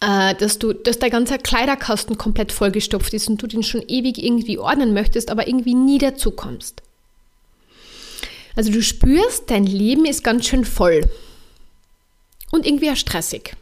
äh, 0.01 0.35
dass 0.35 0.59
du, 0.59 0.73
dass 0.73 0.99
dein 0.99 1.11
ganzer 1.11 1.37
Kleiderkasten 1.37 2.17
komplett 2.17 2.51
vollgestopft 2.51 3.13
ist 3.13 3.29
und 3.29 3.41
du 3.41 3.47
den 3.47 3.63
schon 3.63 3.83
ewig 3.87 4.21
irgendwie 4.21 4.57
ordnen 4.57 4.93
möchtest, 4.93 5.31
aber 5.31 5.47
irgendwie 5.47 5.75
nie 5.75 5.97
dazu 5.97 6.31
kommst. 6.31 6.83
Also 8.57 8.71
du 8.71 8.81
spürst, 8.81 9.51
dein 9.51 9.67
Leben 9.67 10.05
ist 10.05 10.23
ganz 10.23 10.47
schön 10.47 10.65
voll 10.65 11.07
und 12.51 12.65
irgendwie 12.65 12.89
auch 12.89 12.95
stressig. 12.95 13.55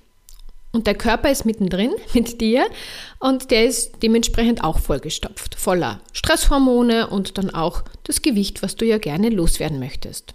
Und 0.72 0.88
der 0.88 0.96
Körper 0.96 1.30
ist 1.30 1.44
mittendrin 1.44 1.92
mit 2.14 2.40
dir 2.40 2.66
und 3.20 3.52
der 3.52 3.66
ist 3.66 4.02
dementsprechend 4.02 4.64
auch 4.64 4.80
vollgestopft, 4.80 5.56
voller 5.56 6.00
Stresshormone 6.14 7.10
und 7.10 7.38
dann 7.38 7.50
auch 7.50 7.84
das 8.04 8.22
Gewicht, 8.22 8.64
was 8.64 8.78
du 8.78 8.86
ja 8.86 8.98
gerne 8.98 9.28
loswerden 9.28 9.80
möchtest. 9.80 10.34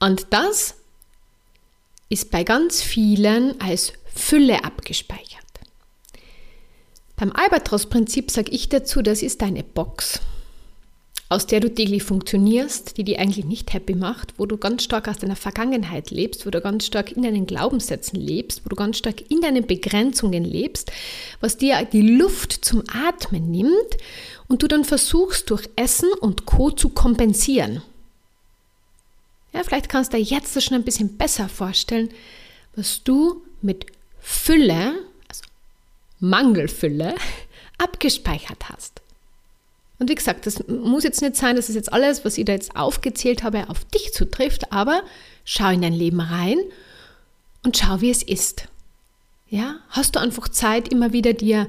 Und 0.00 0.26
das 0.30 0.74
ist 2.08 2.32
bei 2.32 2.42
ganz 2.42 2.82
vielen 2.82 3.60
als 3.60 3.92
Fülle 4.12 4.64
abgespeichert. 4.64 5.46
Beim 7.14 7.30
Albatros-Prinzip 7.30 8.32
sage 8.32 8.50
ich 8.50 8.68
dazu, 8.68 9.00
das 9.00 9.22
ist 9.22 9.42
deine 9.42 9.62
Box 9.62 10.18
aus 11.32 11.46
der 11.46 11.60
du 11.60 11.72
täglich 11.72 12.02
funktionierst, 12.02 12.96
die 12.96 13.04
dich 13.04 13.18
eigentlich 13.18 13.46
nicht 13.46 13.72
happy 13.72 13.94
macht, 13.94 14.34
wo 14.38 14.46
du 14.46 14.58
ganz 14.58 14.84
stark 14.84 15.08
aus 15.08 15.18
deiner 15.18 15.36
Vergangenheit 15.36 16.10
lebst, 16.10 16.46
wo 16.46 16.50
du 16.50 16.60
ganz 16.60 16.86
stark 16.86 17.12
in 17.12 17.22
deinen 17.22 17.46
Glaubenssätzen 17.46 18.20
lebst, 18.20 18.64
wo 18.64 18.68
du 18.68 18.76
ganz 18.76 18.98
stark 18.98 19.30
in 19.30 19.40
deinen 19.40 19.66
Begrenzungen 19.66 20.44
lebst, 20.44 20.92
was 21.40 21.56
dir 21.56 21.84
die 21.84 22.02
Luft 22.02 22.52
zum 22.64 22.82
Atmen 22.92 23.50
nimmt 23.50 23.96
und 24.48 24.62
du 24.62 24.68
dann 24.68 24.84
versuchst 24.84 25.50
durch 25.50 25.68
Essen 25.76 26.10
und 26.20 26.46
Co 26.46 26.70
zu 26.70 26.90
kompensieren. 26.90 27.82
Ja, 29.52 29.62
vielleicht 29.64 29.88
kannst 29.88 30.12
du 30.12 30.18
dir 30.18 30.22
jetzt 30.22 30.60
schon 30.62 30.76
ein 30.76 30.84
bisschen 30.84 31.16
besser 31.16 31.48
vorstellen, 31.48 32.10
was 32.74 33.02
du 33.04 33.42
mit 33.60 33.86
Fülle, 34.20 34.94
also 35.28 35.42
Mangelfülle, 36.20 37.14
abgespeichert 37.78 38.68
hast. 38.70 39.01
Und 40.02 40.08
wie 40.08 40.16
gesagt, 40.16 40.46
das 40.46 40.66
muss 40.66 41.04
jetzt 41.04 41.22
nicht 41.22 41.36
sein, 41.36 41.54
dass 41.54 41.68
es 41.68 41.76
jetzt 41.76 41.92
alles, 41.92 42.24
was 42.24 42.36
ich 42.36 42.44
da 42.44 42.50
jetzt 42.50 42.74
aufgezählt 42.74 43.44
habe, 43.44 43.70
auf 43.70 43.84
dich 43.84 44.12
zutrifft, 44.12 44.72
aber 44.72 45.04
schau 45.44 45.68
in 45.70 45.80
dein 45.80 45.92
Leben 45.92 46.18
rein 46.20 46.58
und 47.62 47.76
schau, 47.76 48.00
wie 48.00 48.10
es 48.10 48.24
ist. 48.24 48.66
Ja, 49.48 49.76
hast 49.90 50.16
du 50.16 50.20
einfach 50.20 50.48
Zeit, 50.48 50.88
immer 50.88 51.12
wieder 51.12 51.34
dir 51.34 51.68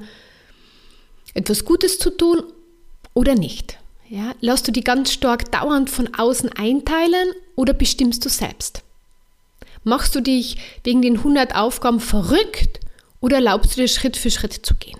etwas 1.34 1.64
Gutes 1.64 2.00
zu 2.00 2.10
tun 2.10 2.42
oder 3.12 3.36
nicht? 3.36 3.78
Ja, 4.08 4.34
lässt 4.40 4.66
du 4.66 4.72
die 4.72 4.82
ganz 4.82 5.12
stark 5.12 5.52
dauernd 5.52 5.88
von 5.88 6.12
außen 6.12 6.50
einteilen 6.54 7.28
oder 7.54 7.72
bestimmst 7.72 8.24
du 8.24 8.28
selbst? 8.28 8.82
Machst 9.84 10.12
du 10.16 10.20
dich 10.20 10.56
wegen 10.82 11.02
den 11.02 11.18
100 11.18 11.54
Aufgaben 11.54 12.00
verrückt 12.00 12.80
oder 13.20 13.36
erlaubst 13.36 13.76
du 13.76 13.82
dir 13.82 13.86
Schritt 13.86 14.16
für 14.16 14.32
Schritt 14.32 14.54
zu 14.66 14.74
gehen? 14.74 14.98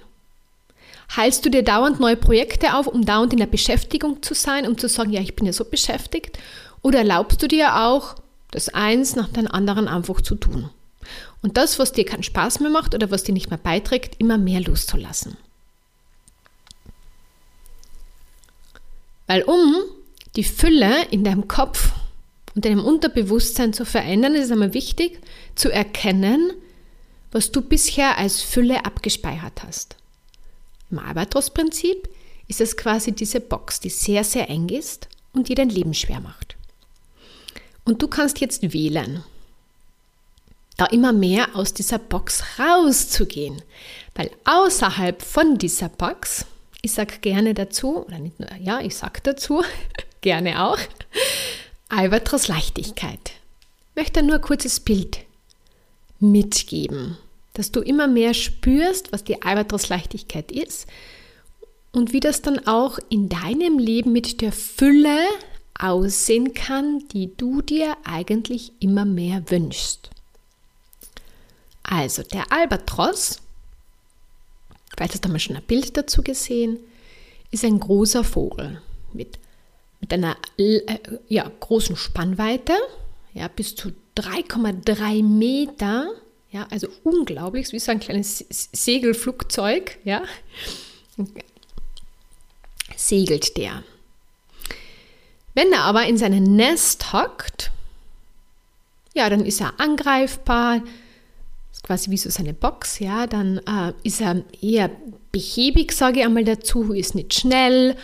Heilst 1.15 1.45
du 1.45 1.51
dir 1.51 1.63
dauernd 1.63 2.01
neue 2.01 2.17
Projekte 2.17 2.75
auf, 2.75 2.87
um 2.87 3.05
dauernd 3.05 3.33
in 3.33 3.39
der 3.39 3.47
Beschäftigung 3.47 4.23
zu 4.23 4.35
sein, 4.35 4.67
um 4.67 4.79
zu 4.79 4.89
sagen, 4.89 5.13
ja, 5.13 5.21
ich 5.21 5.37
bin 5.37 5.47
ja 5.47 5.53
so 5.53 5.65
beschäftigt? 5.65 6.39
Oder 6.83 6.99
erlaubst 6.99 7.43
du 7.43 7.49
dir 7.49 7.77
auch, 7.85 8.17
das 8.51 8.69
eins 8.69 9.17
nach 9.17 9.29
dem 9.29 9.47
anderen 9.47 9.89
einfach 9.89 10.21
zu 10.21 10.35
tun? 10.35 10.71
Und 11.43 11.57
das, 11.57 11.79
was 11.79 11.93
dir 11.93 12.05
keinen 12.05 12.23
Spaß 12.23 12.61
mehr 12.61 12.71
macht 12.71 12.95
oder 12.95 13.11
was 13.11 13.23
dir 13.23 13.33
nicht 13.33 13.51
mehr 13.51 13.59
beiträgt, 13.59 14.21
immer 14.21 14.39
mehr 14.39 14.61
loszulassen. 14.61 15.37
Weil 19.27 19.43
um 19.43 19.75
die 20.37 20.45
Fülle 20.45 21.05
in 21.11 21.25
deinem 21.25 21.49
Kopf 21.49 21.93
und 22.55 22.65
deinem 22.65 22.85
Unterbewusstsein 22.85 23.73
zu 23.73 23.85
verändern, 23.85 24.35
ist 24.35 24.45
es 24.45 24.51
einmal 24.51 24.75
wichtig 24.75 25.21
zu 25.55 25.71
erkennen, 25.71 26.53
was 27.33 27.51
du 27.51 27.63
bisher 27.63 28.19
als 28.19 28.43
Fülle 28.43 28.85
abgespeichert 28.85 29.63
hast. 29.67 29.97
Im 30.95 31.01
Albatros-Prinzip 31.01 32.09
ist 32.47 32.61
es 32.61 32.77
quasi 32.77 33.11
diese 33.11 33.41
Box, 33.41 33.81
die 33.81 33.91
sehr, 33.91 34.23
sehr 34.23 34.49
eng 34.49 34.69
ist 34.69 35.09
und 35.33 35.49
die 35.49 35.57
dein 35.57 35.69
Leben 35.69 35.93
schwer 35.93 36.21
macht. 36.21 36.55
Und 37.85 38.01
du 38.01 38.07
kannst 38.07 38.39
jetzt 38.39 38.73
wählen, 38.73 39.25
da 40.77 40.87
immer 40.87 41.13
mehr 41.13 41.57
aus 41.57 41.75
dieser 41.75 41.99
Box 41.99 42.45
rauszugehen, 42.61 43.61
weil 44.15 44.31
außerhalb 44.45 45.21
von 45.21 45.59
dieser 45.59 45.89
Box, 45.89 46.47
ich 46.81 46.93
sage 46.93 47.19
gerne 47.19 47.55
dazu, 47.55 48.07
oder 48.07 48.21
nicht 48.21 48.39
nur, 48.39 48.49
ja, 48.61 48.81
ich 48.81 48.95
sage 48.95 49.21
dazu, 49.21 49.65
gerne 50.21 50.65
auch, 50.65 50.79
Albatros 51.89 52.47
Leichtigkeit. 52.47 53.33
Ich 53.91 53.97
möchte 53.97 54.23
nur 54.23 54.37
ein 54.37 54.41
kurzes 54.41 54.79
Bild 54.79 55.19
mitgeben 56.21 57.19
dass 57.55 57.73
du 57.73 57.81
immer 57.81 58.07
mehr 58.07 58.35
spürst, 58.35 59.13
was 59.13 59.25
die 59.25 59.43
Albatros-Leichtigkeit 59.43 60.53
ist 60.53 60.87
und 61.93 62.13
wie 62.13 62.21
das 62.21 62.43
dann 62.43 62.67
auch 62.67 62.99
in 63.09 63.29
deinem 63.29 63.79
Leben 63.79 64.13
mit 64.13 64.41
der 64.41 64.53
Fülle 64.53 65.19
aussehen 65.79 66.53
kann, 66.55 67.07
die 67.09 67.35
du 67.37 67.63
dir 67.63 67.97
eigentlich 68.05 68.73
immer 68.81 69.05
mehr 69.05 69.51
wünschst. 69.51 70.11
Also 71.85 72.23
der 72.23 72.51
Albatros, 72.53 73.41
vielleicht 74.91 75.15
hast 75.15 75.25
du 75.25 75.29
mal 75.29 75.39
schon 75.39 75.57
ein 75.57 75.63
Bild 75.63 75.97
dazu 75.97 76.23
gesehen, 76.23 76.79
ist 77.51 77.65
ein 77.65 77.79
großer 77.79 78.25
Vogel 78.25 78.81
mit, 79.13 79.39
mit 80.01 80.13
einer 80.13 80.37
äh, 80.59 80.81
ja, 81.29 81.51
großen 81.61 81.97
Spannweite, 81.97 82.73
ja, 83.33 83.47
bis 83.49 83.77
zu 83.77 83.93
3,3 84.17 85.23
Meter 85.23 86.09
Ja, 86.55 86.69
also 86.71 86.87
unglaublich, 87.03 87.73
wie 87.73 87.81
so 87.81 87.91
ein 87.91 87.99
kleines 87.99 88.45
Segelflugzeug, 88.49 89.99
ja. 90.05 90.23
Segelt 92.95 93.57
der. 93.57 93.83
Wenn 95.55 95.73
er 95.73 95.81
aber 95.81 96.07
in 96.07 96.17
seinem 96.17 96.45
Nest 96.45 97.13
hockt, 97.13 97.73
ja, 99.15 99.29
dann 99.29 99.45
ist 99.45 99.61
er 99.61 99.81
angreifbar, 99.81 100.81
quasi 101.83 102.13
wie 102.13 102.19
so 102.19 102.31
seine 102.31 102.55
Box, 102.55 103.01
ja, 103.01 103.27
dann 103.27 103.59
äh, 103.59 103.93
ist 104.05 104.21
er 104.21 104.45
eher 104.63 104.93
behäbig, 105.33 105.91
sage 105.91 106.21
ich 106.21 106.25
einmal 106.25 106.45
dazu, 106.45 106.93
ist 106.93 107.17
nicht 107.17 107.35
schnell, 107.35 107.97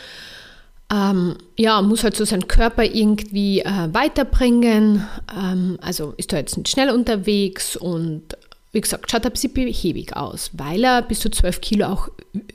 ähm, 0.92 1.36
ja, 1.56 1.80
muss 1.82 2.02
halt 2.02 2.16
so 2.16 2.24
seinen 2.24 2.48
Körper 2.48 2.82
irgendwie 2.82 3.60
äh, 3.60 3.94
weiterbringen, 3.94 5.06
ähm, 5.32 5.78
also 5.80 6.14
ist 6.16 6.32
er 6.32 6.40
jetzt 6.40 6.56
nicht 6.56 6.68
schnell 6.68 6.90
unterwegs 6.90 7.76
und 7.76 8.36
wie 8.72 8.80
gesagt, 8.80 9.10
schaut 9.10 9.26
ein 9.26 9.32
bisschen 9.32 9.52
behäbig 9.52 10.16
aus, 10.16 10.50
weil 10.52 10.84
er 10.84 11.02
bis 11.02 11.20
zu 11.20 11.30
12 11.30 11.60
Kilo 11.60 11.86
auch 11.86 12.08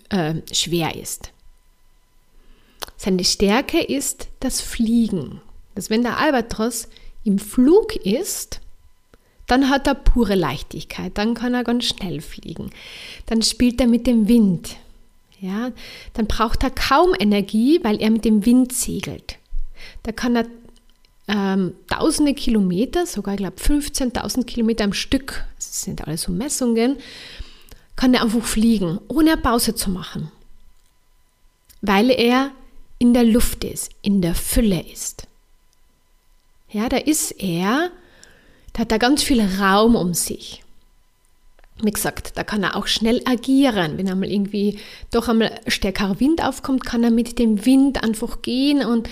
äh, 0.09 0.35
schwer 0.51 0.95
ist. 0.95 1.31
Seine 2.97 3.23
Stärke 3.23 3.81
ist 3.81 4.29
das 4.39 4.61
Fliegen. 4.61 5.41
Dass 5.75 5.89
wenn 5.89 6.03
der 6.03 6.17
Albatros 6.17 6.87
im 7.25 7.37
Flug 7.39 7.95
ist, 7.97 8.61
dann 9.47 9.69
hat 9.69 9.87
er 9.87 9.95
pure 9.95 10.35
Leichtigkeit, 10.35 11.17
dann 11.17 11.33
kann 11.33 11.53
er 11.53 11.63
ganz 11.63 11.85
schnell 11.85 12.21
fliegen. 12.21 12.71
Dann 13.25 13.41
spielt 13.41 13.79
er 13.81 13.87
mit 13.87 14.07
dem 14.07 14.27
Wind. 14.27 14.77
Ja, 15.39 15.71
dann 16.13 16.27
braucht 16.27 16.63
er 16.63 16.71
kaum 16.71 17.13
Energie, 17.19 17.79
weil 17.83 18.01
er 18.01 18.09
mit 18.09 18.25
dem 18.25 18.45
Wind 18.45 18.73
segelt. 18.73 19.37
Da 20.03 20.11
kann 20.13 20.35
er 20.35 20.45
ähm, 21.27 21.73
tausende 21.87 22.33
Kilometer, 22.33 23.05
sogar 23.05 23.33
ich 23.33 23.39
glaube 23.39 23.57
15.000 23.57 24.45
Kilometer 24.45 24.83
am 24.83 24.93
Stück, 24.93 25.43
das 25.55 25.81
sind 25.81 26.05
alles 26.05 26.23
so 26.23 26.31
Messungen, 26.31 26.97
kann 27.95 28.13
er 28.13 28.23
einfach 28.23 28.43
fliegen, 28.43 28.99
ohne 29.07 29.37
Pause 29.37 29.73
zu 29.75 29.89
machen. 29.89 30.31
Weil 31.81 32.09
er 32.09 32.51
in 32.99 33.13
der 33.13 33.23
Luft 33.23 33.63
ist, 33.63 33.91
in 34.01 34.21
der 34.21 34.35
Fülle 34.35 34.85
ist. 34.91 35.27
Ja, 36.69 36.89
da 36.89 36.97
ist 36.97 37.31
er, 37.31 37.89
da 38.73 38.81
hat 38.81 38.91
er 38.91 38.99
ganz 38.99 39.23
viel 39.23 39.41
Raum 39.41 39.95
um 39.95 40.13
sich. 40.13 40.63
Wie 41.81 41.91
gesagt, 41.91 42.37
da 42.37 42.43
kann 42.43 42.63
er 42.63 42.75
auch 42.75 42.87
schnell 42.87 43.21
agieren. 43.25 43.97
Wenn 43.97 44.09
einmal 44.09 44.31
irgendwie 44.31 44.79
doch 45.11 45.27
einmal 45.27 45.59
stärkerer 45.67 46.19
Wind 46.19 46.41
aufkommt, 46.41 46.85
kann 46.85 47.03
er 47.03 47.11
mit 47.11 47.37
dem 47.37 47.65
Wind 47.65 48.03
einfach 48.03 48.41
gehen 48.41 48.85
und, 48.85 49.09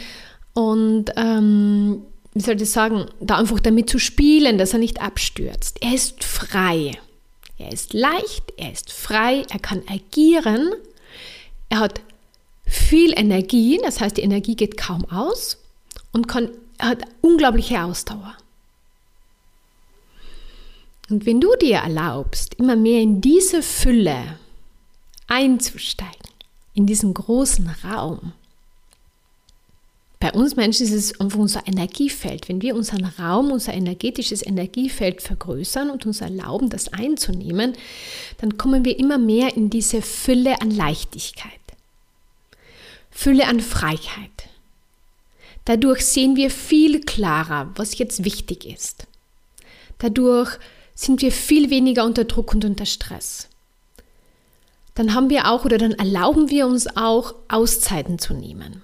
und 0.54 1.06
ähm, 1.16 2.04
wie 2.34 2.42
soll 2.42 2.62
ich 2.62 2.70
sagen, 2.70 3.06
da 3.20 3.38
einfach 3.38 3.60
damit 3.60 3.90
zu 3.90 4.00
spielen, 4.00 4.58
dass 4.58 4.74
er 4.74 4.80
nicht 4.80 5.02
abstürzt. 5.02 5.78
Er 5.82 5.94
ist 5.94 6.24
frei. 6.24 6.98
Er 7.58 7.72
ist 7.72 7.94
leicht, 7.94 8.54
er 8.58 8.72
ist 8.72 8.92
frei, 8.92 9.46
er 9.50 9.60
kann 9.60 9.84
agieren. 9.88 10.74
Er 11.70 11.80
hat 11.80 12.02
viel 12.66 13.18
Energie, 13.18 13.80
das 13.84 14.02
heißt, 14.02 14.18
die 14.18 14.22
Energie 14.22 14.56
geht 14.56 14.78
kaum 14.78 15.06
aus 15.06 15.58
und 16.12 16.28
kann, 16.28 16.50
hat 16.80 17.04
unglaubliche 17.22 17.84
Ausdauer. 17.84 18.36
Und 21.10 21.26
wenn 21.26 21.40
du 21.40 21.56
dir 21.62 21.78
erlaubst, 21.78 22.56
immer 22.56 22.76
mehr 22.76 23.02
in 23.02 23.22
diese 23.22 23.62
Fülle 23.62 24.40
einzusteigen, 25.28 26.14
in 26.74 26.88
diesen 26.88 27.14
großen 27.14 27.70
Raum, 27.84 28.34
bei 30.24 30.32
uns 30.32 30.56
Menschen 30.56 30.86
ist 30.86 30.94
es 30.94 31.20
einfach 31.20 31.38
unser 31.38 31.68
Energiefeld. 31.68 32.48
Wenn 32.48 32.62
wir 32.62 32.78
unseren 32.78 33.04
Raum, 33.04 33.52
unser 33.52 33.74
energetisches 33.74 34.42
Energiefeld 34.42 35.22
vergrößern 35.22 35.90
und 35.90 36.06
uns 36.06 36.22
erlauben, 36.22 36.70
das 36.70 36.94
einzunehmen, 36.94 37.74
dann 38.38 38.58
kommen 38.58 38.86
wir 38.86 38.98
immer 38.98 39.18
mehr 39.18 39.58
in 39.58 39.70
diese 39.70 40.02
Fülle 40.02 40.62
an 40.62 40.72
Leichtigkeit. 40.72 41.52
Fülle 43.12 43.48
an 43.48 43.60
Freiheit. 43.60 44.48
Dadurch 45.66 46.06
sehen 46.06 46.38
wir 46.38 46.50
viel 46.52 47.02
klarer, 47.02 47.74
was 47.76 47.98
jetzt 47.98 48.24
wichtig 48.24 48.66
ist. 48.66 49.08
Dadurch 49.98 50.58
sind 50.96 51.22
wir 51.22 51.34
viel 51.34 51.70
weniger 51.70 52.06
unter 52.06 52.24
Druck 52.24 52.54
und 52.54 52.64
unter 52.64 52.86
Stress. 52.86 53.50
Dann 54.96 55.16
haben 55.16 55.30
wir 55.30 55.52
auch 55.52 55.66
oder 55.66 55.78
dann 55.78 55.92
erlauben 55.92 56.50
wir 56.50 56.66
uns 56.66 56.88
auch 56.96 57.36
Auszeiten 57.50 58.20
zu 58.20 58.34
nehmen. 58.34 58.84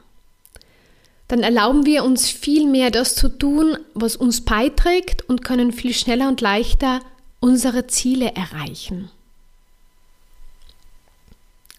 Dann 1.30 1.44
erlauben 1.44 1.86
wir 1.86 2.04
uns 2.04 2.28
viel 2.28 2.68
mehr 2.68 2.90
das 2.90 3.14
zu 3.16 3.30
tun, 3.30 3.78
was 3.94 4.16
uns 4.16 4.42
beiträgt 4.42 5.30
und 5.30 5.44
können 5.44 5.72
viel 5.72 5.94
schneller 5.94 6.28
und 6.28 6.42
leichter 6.42 7.02
unsere 7.40 7.86
Ziele 7.86 8.34
erreichen. 8.34 9.10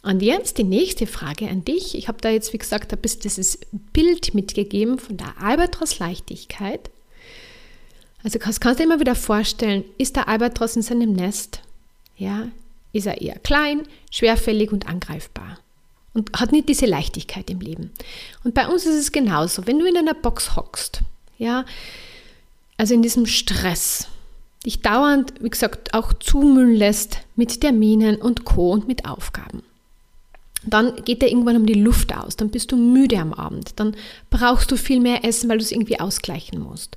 Und 0.02 0.22
jetzt 0.22 0.56
die 0.56 0.64
nächste 0.64 1.06
Frage 1.06 1.48
an 1.48 1.64
dich. 1.64 1.96
Ich 1.96 2.06
habe 2.06 2.18
da 2.20 2.30
jetzt, 2.30 2.52
wie 2.52 2.58
gesagt, 2.58 2.92
ein 2.92 3.00
bisschen 3.00 3.22
dieses 3.22 3.58
Bild 3.92 4.34
mitgegeben 4.34 4.98
von 4.98 5.16
der 5.16 5.34
Albatros-Leichtigkeit. 5.42 6.88
Also 8.22 8.38
kannst, 8.38 8.60
kannst 8.60 8.78
du 8.78 8.84
dir 8.84 8.88
immer 8.88 9.00
wieder 9.00 9.16
vorstellen, 9.16 9.84
ist 9.98 10.14
der 10.14 10.28
Albatros 10.28 10.76
in 10.76 10.82
seinem 10.82 11.12
Nest? 11.12 11.60
Ja, 12.16 12.48
ist 12.92 13.06
er 13.06 13.20
eher 13.20 13.38
klein, 13.40 13.82
schwerfällig 14.12 14.70
und 14.70 14.86
angreifbar 14.86 15.58
und 16.14 16.32
hat 16.38 16.52
nicht 16.52 16.68
diese 16.68 16.86
Leichtigkeit 16.86 17.50
im 17.50 17.60
Leben. 17.60 17.90
Und 18.44 18.54
bei 18.54 18.66
uns 18.68 18.86
ist 18.86 18.98
es 18.98 19.12
genauso. 19.12 19.66
Wenn 19.66 19.78
du 19.78 19.86
in 19.86 19.96
einer 19.96 20.14
Box 20.14 20.56
hockst, 20.56 21.02
ja, 21.38 21.64
also 22.76 22.94
in 22.94 23.02
diesem 23.02 23.26
Stress, 23.26 24.08
dich 24.64 24.82
dauernd, 24.82 25.34
wie 25.40 25.50
gesagt, 25.50 25.94
auch 25.94 26.12
zumüllen 26.14 26.74
lässt 26.74 27.18
mit 27.36 27.60
Terminen 27.60 28.16
und 28.16 28.44
Co. 28.44 28.72
und 28.72 28.88
mit 28.88 29.04
Aufgaben 29.04 29.62
dann 30.64 30.96
geht 31.04 31.22
dir 31.22 31.28
irgendwann 31.28 31.56
um 31.56 31.66
die 31.66 31.74
Luft 31.74 32.14
aus, 32.14 32.36
dann 32.36 32.50
bist 32.50 32.72
du 32.72 32.76
müde 32.76 33.18
am 33.18 33.32
Abend, 33.32 33.72
dann 33.76 33.96
brauchst 34.28 34.70
du 34.70 34.76
viel 34.76 35.00
mehr 35.00 35.24
Essen, 35.24 35.48
weil 35.48 35.58
du 35.58 35.64
es 35.64 35.72
irgendwie 35.72 36.00
ausgleichen 36.00 36.60
musst. 36.60 36.96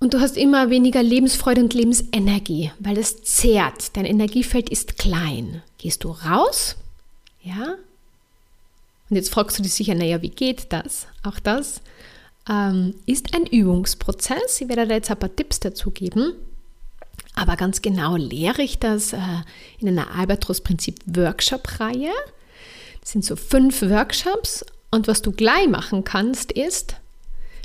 Und 0.00 0.14
du 0.14 0.20
hast 0.20 0.36
immer 0.36 0.70
weniger 0.70 1.02
Lebensfreude 1.02 1.60
und 1.60 1.74
Lebensenergie, 1.74 2.70
weil 2.78 2.94
das 2.94 3.22
zehrt. 3.22 3.96
Dein 3.96 4.04
Energiefeld 4.04 4.70
ist 4.70 4.96
klein. 4.96 5.62
Gehst 5.76 6.04
du 6.04 6.10
raus? 6.10 6.76
Ja? 7.42 7.74
Und 9.10 9.16
jetzt 9.16 9.30
fragst 9.30 9.58
du 9.58 9.62
dich 9.62 9.74
sicher, 9.74 9.94
naja, 9.94 10.22
wie 10.22 10.30
geht 10.30 10.72
das? 10.72 11.06
Auch 11.22 11.38
das 11.40 11.80
ähm, 12.48 12.94
ist 13.06 13.34
ein 13.34 13.46
Übungsprozess. 13.46 14.60
Ich 14.60 14.68
werde 14.68 14.86
da 14.86 14.94
jetzt 14.94 15.10
ein 15.10 15.18
paar 15.18 15.34
Tipps 15.34 15.60
dazu 15.60 15.90
geben. 15.90 16.34
Aber 17.34 17.56
ganz 17.56 17.82
genau 17.82 18.16
lehre 18.16 18.62
ich 18.62 18.78
das 18.78 19.12
äh, 19.12 19.18
in 19.78 19.88
einer 19.88 20.14
Albatros-Prinzip-Workshop-Reihe 20.14 22.12
sind 23.04 23.24
so 23.24 23.36
fünf 23.36 23.82
Workshops 23.82 24.64
und 24.90 25.08
was 25.08 25.22
du 25.22 25.32
gleich 25.32 25.68
machen 25.68 26.04
kannst 26.04 26.52
ist, 26.52 26.96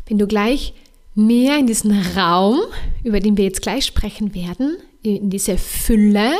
wenn 0.07 0.17
du 0.17 0.27
gleich 0.27 0.73
mehr 1.15 1.57
in 1.57 1.67
diesen 1.67 1.91
Raum, 2.15 2.59
über 3.03 3.19
den 3.19 3.37
wir 3.37 3.43
jetzt 3.45 3.61
gleich 3.61 3.85
sprechen 3.85 4.33
werden, 4.33 4.77
in 5.01 5.29
diese 5.29 5.57
Fülle, 5.57 6.31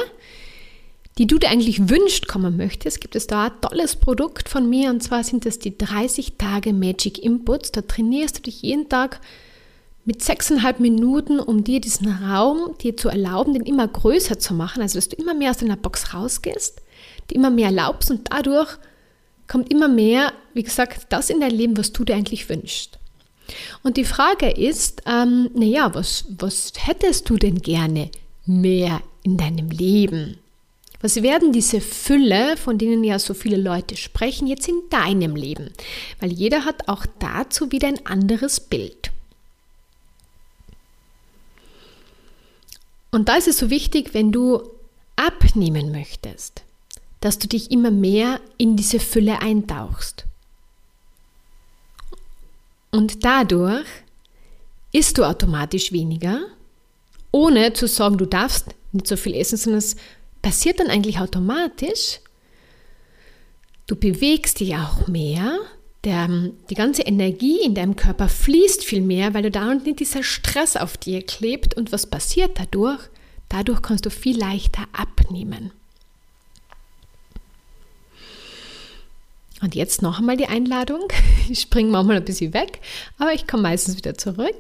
die 1.17 1.28
du 1.28 1.38
dir 1.38 1.49
eigentlich 1.49 1.89
wünscht 1.89 2.28
kommen 2.28 2.58
möchtest, 2.58 2.99
gibt 3.02 3.15
es 3.15 3.28
da 3.28 3.45
ein 3.45 3.62
tolles 3.62 3.95
Produkt 3.95 4.49
von 4.49 4.67
mir 4.67 4.89
und 4.89 5.04
zwar 5.04 5.23
sind 5.23 5.45
das 5.45 5.60
die 5.60 5.78
30 5.78 6.38
Tage 6.38 6.73
Magic 6.73 7.19
Inputs. 7.23 7.71
Da 7.71 7.82
trainierst 7.82 8.38
du 8.38 8.41
dich 8.41 8.63
jeden 8.63 8.89
Tag 8.89 9.21
mit 10.06 10.23
sechseinhalb 10.23 10.80
Minuten, 10.80 11.39
um 11.39 11.63
dir 11.63 11.80
diesen 11.80 12.08
Raum 12.08 12.76
dir 12.82 12.97
zu 12.97 13.10
erlauben, 13.10 13.54
den 13.54 13.63
immer 13.63 13.88
größer 13.88 14.39
zu 14.39 14.54
machen, 14.54 14.82
also 14.82 14.97
dass 14.97 15.10
du 15.10 15.15
immer 15.15 15.34
mehr 15.34 15.52
aus 15.52 15.58
deiner 15.58 15.78
Box 15.78 16.13
rausgehst, 16.13 16.82
dir 17.30 17.36
immer 17.36 17.52
mehr 17.52 17.67
erlaubst 17.67 18.12
und 18.12 18.32
dadurch 18.32 18.78
kommt 19.47 19.71
immer 19.71 19.88
mehr, 19.88 20.34
wie 20.54 20.63
gesagt, 20.63 21.08
das 21.10 21.30
in 21.30 21.39
dein 21.39 21.52
Leben, 21.52 21.78
was 21.78 21.93
du 21.93 22.04
dir 22.04 22.15
eigentlich 22.15 22.49
wünschst. 22.49 22.97
Und 23.84 23.97
die 23.97 24.06
Frage 24.06 24.49
ist, 24.49 25.04
ähm, 25.06 25.49
naja, 25.54 25.93
was, 25.93 26.26
was 26.39 26.73
hättest 26.78 27.30
du 27.30 27.38
denn 27.38 27.62
gerne 27.62 28.10
mehr 28.45 29.02
in 29.23 29.38
deinem 29.38 29.69
Leben? 29.69 30.39
Was 31.03 31.21
werden 31.21 31.51
diese 31.51 31.81
Fülle, 31.81 32.55
von 32.55 32.77
denen 32.77 33.03
ja 33.03 33.19
so 33.19 33.33
viele 33.33 33.57
Leute 33.57 33.97
sprechen, 33.97 34.47
jetzt 34.47 34.69
in 34.69 34.83
deinem 34.89 35.35
Leben? 35.35 35.69
Weil 36.21 36.31
jeder 36.31 36.63
hat 36.63 36.87
auch 36.87 37.05
dazu 37.19 37.73
wieder 37.73 37.89
ein 37.89 38.05
anderes 38.05 38.61
Bild. 38.61 39.11
Und 43.11 43.27
da 43.27 43.35
ist 43.35 43.49
es 43.49 43.57
so 43.57 43.69
wichtig, 43.69 44.13
wenn 44.13 44.31
du 44.31 44.63
abnehmen 45.17 45.91
möchtest, 45.91 46.63
dass 47.19 47.37
du 47.37 47.49
dich 47.49 47.69
immer 47.69 47.91
mehr 47.91 48.39
in 48.57 48.77
diese 48.77 49.01
Fülle 49.01 49.41
eintauchst. 49.41 50.23
Und 52.91 53.25
dadurch 53.25 53.87
isst 54.93 55.17
du 55.17 55.25
automatisch 55.25 55.91
weniger, 55.91 56.45
ohne 57.29 57.73
zu 57.73 57.89
sagen, 57.89 58.17
du 58.17 58.25
darfst 58.25 58.67
nicht 58.93 59.07
so 59.07 59.17
viel 59.17 59.35
essen, 59.35 59.57
sondern 59.57 59.79
es 59.79 59.97
passiert 60.43 60.79
dann 60.79 60.91
eigentlich 60.91 61.17
automatisch. 61.17 62.19
Du 63.88 63.95
bewegst 63.95 64.60
dich 64.60 64.75
auch 64.75 65.08
mehr, 65.08 65.58
der, 66.03 66.27
die 66.69 66.75
ganze 66.75 67.01
Energie 67.03 67.62
in 67.63 67.73
deinem 67.73 67.95
Körper 67.95 68.29
fließt 68.29 68.84
viel 68.84 69.01
mehr, 69.01 69.34
weil 69.34 69.43
du 69.43 69.51
da 69.51 69.71
und 69.71 69.86
nicht 69.86 69.99
dieser 69.99 70.21
Stress 70.21 70.75
auf 70.75 70.97
dir 70.97 71.25
klebt. 71.25 71.75
Und 71.75 71.91
was 71.91 72.06
passiert 72.06 72.60
dadurch? 72.60 72.99
Dadurch 73.49 73.82
kannst 73.82 74.06
du 74.06 74.10
viel 74.10 74.38
leichter 74.38 74.84
abnehmen. 74.93 75.71
Und 79.62 79.75
jetzt 79.75 80.01
noch 80.01 80.19
einmal 80.19 80.38
die 80.38 80.47
Einladung. 80.47 81.08
Ich 81.49 81.60
springe 81.60 81.91
manchmal 81.91 82.15
ein 82.17 82.25
bisschen 82.25 82.53
weg, 82.53 82.79
aber 83.17 83.34
ich 83.34 83.47
komme 83.47 83.63
meistens 83.63 83.97
wieder 83.97 84.17
zurück. 84.17 84.56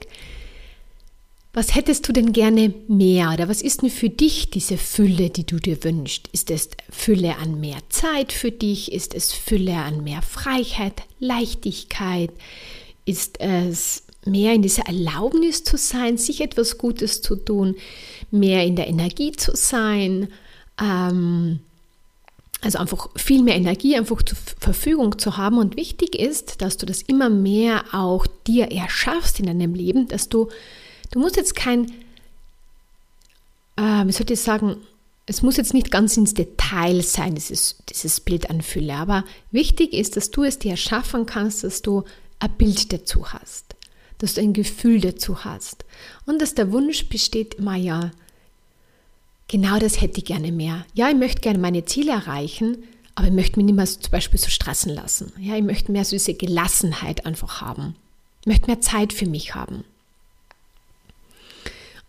Was 1.55 1.75
hättest 1.75 2.07
du 2.07 2.13
denn 2.13 2.33
gerne 2.33 2.73
mehr 2.87 3.31
oder 3.31 3.47
was 3.47 3.61
ist 3.61 3.83
denn 3.83 3.91
für 3.91 4.09
dich 4.09 4.49
diese 4.49 4.75
Fülle, 4.75 5.29
die 5.29 5.45
du 5.45 5.57
dir 5.57 5.83
wünschst? 5.83 6.27
Ist 6.31 6.49
es 6.49 6.69
Fülle 6.89 7.37
an 7.37 7.59
mehr 7.59 7.77
Zeit 7.89 8.33
für 8.33 8.49
dich? 8.49 8.91
Ist 8.91 9.13
es 9.13 9.31
Fülle 9.31 9.75
an 9.75 10.03
mehr 10.03 10.23
Freiheit, 10.23 11.03
Leichtigkeit? 11.19 12.31
Ist 13.05 13.39
es 13.39 14.01
mehr 14.25 14.53
in 14.53 14.63
dieser 14.63 14.87
Erlaubnis 14.87 15.63
zu 15.63 15.77
sein, 15.77 16.17
sich 16.17 16.41
etwas 16.41 16.79
Gutes 16.79 17.21
zu 17.21 17.35
tun, 17.35 17.75
mehr 18.31 18.63
in 18.63 18.75
der 18.75 18.87
Energie 18.87 19.33
zu 19.33 19.55
sein? 19.55 20.29
Ähm, 20.81 21.59
also 22.61 22.79
einfach 22.79 23.09
viel 23.15 23.43
mehr 23.43 23.55
Energie 23.55 23.95
einfach 23.95 24.23
zur 24.23 24.39
Verfügung 24.59 25.19
zu 25.19 25.37
haben. 25.37 25.59
Und 25.59 25.77
wichtig 25.77 26.15
ist, 26.15 26.63
dass 26.63 26.77
du 26.77 26.87
das 26.87 27.03
immer 27.03 27.29
mehr 27.29 27.83
auch 27.91 28.25
dir 28.47 28.71
erschaffst 28.71 29.39
in 29.39 29.45
deinem 29.45 29.75
Leben, 29.75 30.07
dass 30.07 30.29
du, 30.29 30.49
du 31.13 31.19
musst 31.19 31.37
jetzt 31.37 31.55
kein, 31.55 31.91
äh, 33.77 34.05
wie 34.05 34.11
soll 34.11 34.29
ich 34.29 34.39
sagen, 34.39 34.77
es 35.25 35.41
muss 35.41 35.57
jetzt 35.57 35.73
nicht 35.73 35.89
ganz 35.89 36.17
ins 36.17 36.33
Detail 36.33 37.01
sein, 37.01 37.35
dieses, 37.35 37.77
dieses 37.89 38.19
Bild 38.19 38.49
anfülle, 38.49 38.95
aber 38.95 39.23
wichtig 39.51 39.93
ist, 39.93 40.17
dass 40.17 40.31
du 40.31 40.43
es 40.43 40.59
dir 40.59 40.71
erschaffen 40.71 41.25
kannst, 41.25 41.63
dass 41.63 41.81
du 41.81 42.03
ein 42.39 42.51
Bild 42.57 42.91
dazu 42.91 43.31
hast, 43.31 43.75
dass 44.17 44.33
du 44.33 44.41
ein 44.41 44.53
Gefühl 44.53 44.99
dazu 44.99 45.45
hast 45.45 45.85
und 46.25 46.41
dass 46.41 46.55
der 46.55 46.73
Wunsch 46.73 47.07
besteht, 47.07 47.61
Maja, 47.61 48.11
genau 49.47 49.79
das 49.79 50.01
hätte 50.01 50.17
ich 50.17 50.25
gerne 50.25 50.51
mehr. 50.51 50.85
Ja, 50.93 51.09
ich 51.09 51.15
möchte 51.15 51.41
gerne 51.41 51.59
meine 51.59 51.85
Ziele 51.85 52.11
erreichen, 52.11 52.83
aber 53.15 53.27
ich 53.27 53.33
möchte 53.33 53.57
mich 53.57 53.67
nicht 53.67 53.75
mehr 53.75 53.85
so, 53.85 53.99
zum 53.99 54.11
Beispiel 54.11 54.39
so 54.39 54.49
stressen 54.49 54.93
lassen. 54.93 55.31
Ja, 55.39 55.55
ich 55.55 55.63
möchte 55.63 55.91
mehr 55.91 56.03
diese 56.03 56.33
Gelassenheit 56.33 57.25
einfach 57.25 57.61
haben. 57.61 57.95
Ich 58.41 58.47
möchte 58.47 58.67
mehr 58.67 58.81
Zeit 58.81 59.13
für 59.13 59.27
mich 59.27 59.55
haben. 59.55 59.85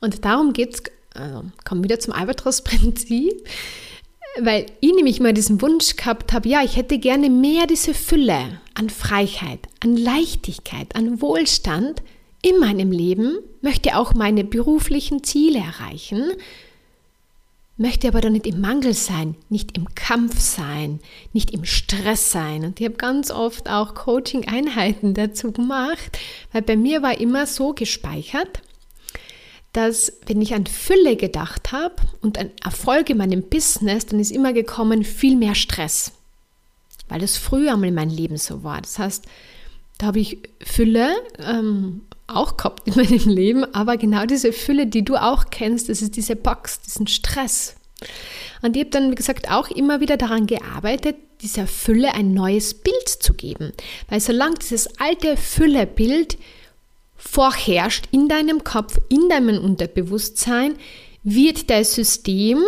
Und 0.05 0.25
darum 0.25 0.53
geht 0.53 0.75
es, 0.75 0.83
also 1.15 1.45
kommen 1.65 1.83
wieder 1.83 1.99
zum 1.99 2.13
Albatros-Prinzip, 2.13 3.49
weil 4.39 4.67
ich 4.81 4.95
nämlich 4.95 5.19
mal 5.21 5.33
diesen 5.33 5.63
Wunsch 5.63 5.97
gehabt 5.97 6.33
habe, 6.35 6.47
ja, 6.47 6.63
ich 6.63 6.77
hätte 6.77 6.99
gerne 6.99 7.31
mehr 7.31 7.67
diese 7.67 7.95
Fülle 7.95 8.61
an 8.75 8.91
Freiheit, 8.91 9.61
an 9.81 9.97
Leichtigkeit, 9.97 10.95
an 10.95 11.23
Wohlstand 11.23 12.03
in 12.43 12.59
meinem 12.59 12.93
Leben, 12.93 13.39
möchte 13.63 13.97
auch 13.97 14.13
meine 14.13 14.45
beruflichen 14.45 15.25
Ziele 15.25 15.61
erreichen, 15.61 16.33
möchte 17.79 18.07
aber 18.07 18.21
dann 18.21 18.35
nicht 18.35 18.47
im 18.47 18.61
Mangel 18.61 18.93
sein, 18.93 19.37
nicht 19.49 19.79
im 19.79 19.95
Kampf 19.95 20.39
sein, 20.39 21.01
nicht 21.33 21.53
im 21.53 21.65
Stress 21.65 22.31
sein. 22.31 22.65
Und 22.65 22.79
ich 22.79 22.87
habe 22.87 22.97
ganz 22.97 23.31
oft 23.31 23.71
auch 23.71 23.95
Coaching-Einheiten 23.95 25.15
dazu 25.15 25.51
gemacht, 25.51 26.19
weil 26.53 26.61
bei 26.61 26.77
mir 26.77 27.03
war 27.03 27.19
immer 27.19 27.47
so 27.47 27.73
gespeichert, 27.73 28.61
dass 29.75 30.13
wenn 30.27 30.41
ich 30.41 30.55
an 30.55 30.67
Fülle 30.67 31.17
gedacht 31.17 31.73
habe 31.73 31.97
und 32.23 32.39
an 32.39 32.51
Erfolg 32.63 33.11
in 33.11 33.19
meinem 33.19 33.43
Business, 33.43 34.07
dann 34.07 34.21
ist 34.21 34.31
immer 34.31 34.53
gekommen 34.53 35.05
viel 35.05 35.37
mehr 35.37 35.57
Stress, 35.57 36.13
weil 37.09 37.21
das 37.21 37.37
früher 37.37 37.77
mal 37.77 37.89
in 37.89 37.95
meinem 37.95 38.17
Leben 38.17 38.37
so 38.37 38.63
war. 38.63 38.81
Das 38.81 38.99
heißt, 39.01 39.25
da 39.99 40.07
habe 40.07 40.21
ich 40.21 40.39
Fülle 40.65 41.13
ähm, 41.39 42.03
auch 42.29 42.57
gehabt 42.57 42.87
in 42.87 42.95
meinem 42.97 43.29
Leben, 43.29 43.75
aber 43.75 43.97
genau 43.97 44.27
diese 44.27 44.53
Fülle, 44.53 44.87
die 44.87 45.05
du 45.05 45.17
auch 45.17 45.47
kennst, 45.51 45.89
das 45.89 46.03
ist 46.03 46.17
diese 46.17 46.37
Box, 46.37 46.81
diesen 46.81 47.09
Stress. 47.09 47.75
Und 48.63 48.77
ich 48.77 48.83
habe 48.83 48.91
dann, 48.91 49.11
wie 49.11 49.17
gesagt, 49.17 49.51
auch 49.51 49.71
immer 49.71 50.01
wieder 50.01 50.17
daran 50.17 50.47
gearbeitet, 50.47 51.17
dieser 51.43 51.67
Fülle 51.67 52.15
ein 52.15 52.33
neues 52.33 52.75
Bild 52.75 53.09
zu 53.09 53.35
geben. 53.35 53.73
Weil 54.09 54.21
solange 54.21 54.55
dieses 54.55 55.01
alte 55.01 55.37
Füllebild 55.37 56.39
vorherrscht 57.17 58.09
in 58.11 58.29
deinem 58.29 58.65
Kopf, 58.65 58.99
in 59.09 59.29
deinem 59.29 59.63
Unterbewusstsein, 59.63 60.77
wird 61.23 61.71
dein 61.71 61.85
System 61.85 62.63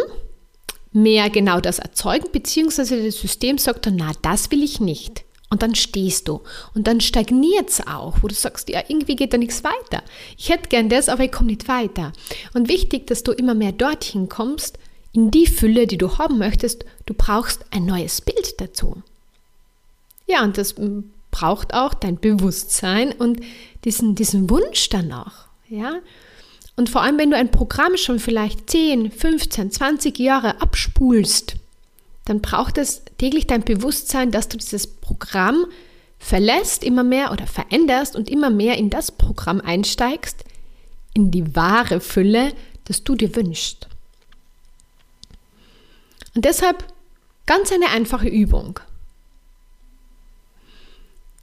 mehr 0.92 1.28
genau 1.28 1.60
das 1.60 1.78
erzeugen, 1.78 2.28
beziehungsweise 2.32 3.02
das 3.04 3.20
System 3.20 3.58
sagt 3.58 3.86
dann, 3.86 3.96
na, 3.96 4.12
das 4.22 4.50
will 4.50 4.62
ich 4.62 4.80
nicht. 4.80 5.24
Und 5.48 5.62
dann 5.62 5.74
stehst 5.74 6.26
du. 6.26 6.40
Und 6.74 6.88
dann 6.88 7.00
stagniert 7.00 7.68
es 7.68 7.86
auch, 7.86 8.16
wo 8.20 8.28
du 8.28 8.34
sagst, 8.34 8.68
ja, 8.68 8.82
irgendwie 8.88 9.14
geht 9.14 9.32
da 9.32 9.38
nichts 9.38 9.62
weiter. 9.62 10.02
Ich 10.36 10.48
hätte 10.48 10.68
gern 10.68 10.88
das, 10.88 11.08
aber 11.08 11.24
ich 11.24 11.32
komme 11.32 11.50
nicht 11.50 11.68
weiter. 11.68 12.12
Und 12.52 12.68
wichtig, 12.68 13.06
dass 13.06 13.22
du 13.22 13.32
immer 13.32 13.54
mehr 13.54 13.72
dorthin 13.72 14.28
kommst, 14.28 14.78
in 15.12 15.30
die 15.30 15.46
Fülle, 15.46 15.86
die 15.86 15.98
du 15.98 16.18
haben 16.18 16.38
möchtest. 16.38 16.84
Du 17.06 17.14
brauchst 17.14 17.64
ein 17.70 17.86
neues 17.86 18.20
Bild 18.20 18.60
dazu. 18.60 19.02
Ja, 20.26 20.42
und 20.42 20.58
das 20.58 20.74
braucht 21.36 21.74
auch 21.74 21.92
dein 21.92 22.18
Bewusstsein 22.18 23.12
und 23.12 23.40
diesen, 23.84 24.14
diesen 24.14 24.48
Wunsch 24.48 24.88
danach. 24.88 25.48
Ja? 25.68 25.98
Und 26.76 26.88
vor 26.88 27.02
allem, 27.02 27.18
wenn 27.18 27.30
du 27.30 27.36
ein 27.36 27.50
Programm 27.50 27.98
schon 27.98 28.18
vielleicht 28.18 28.70
10, 28.70 29.10
15, 29.10 29.70
20 29.70 30.18
Jahre 30.18 30.62
abspulst, 30.62 31.56
dann 32.24 32.40
braucht 32.40 32.78
es 32.78 33.02
täglich 33.18 33.46
dein 33.46 33.64
Bewusstsein, 33.64 34.30
dass 34.30 34.48
du 34.48 34.56
dieses 34.56 34.86
Programm 34.86 35.66
verlässt 36.18 36.82
immer 36.82 37.04
mehr 37.04 37.32
oder 37.32 37.46
veränderst 37.46 38.16
und 38.16 38.30
immer 38.30 38.48
mehr 38.48 38.78
in 38.78 38.88
das 38.88 39.12
Programm 39.12 39.60
einsteigst, 39.60 40.42
in 41.12 41.30
die 41.30 41.54
wahre 41.54 42.00
Fülle, 42.00 42.54
das 42.84 43.04
du 43.04 43.14
dir 43.14 43.36
wünschst. 43.36 43.88
Und 46.34 46.46
deshalb 46.46 46.82
ganz 47.44 47.72
eine 47.72 47.90
einfache 47.90 48.28
Übung. 48.28 48.80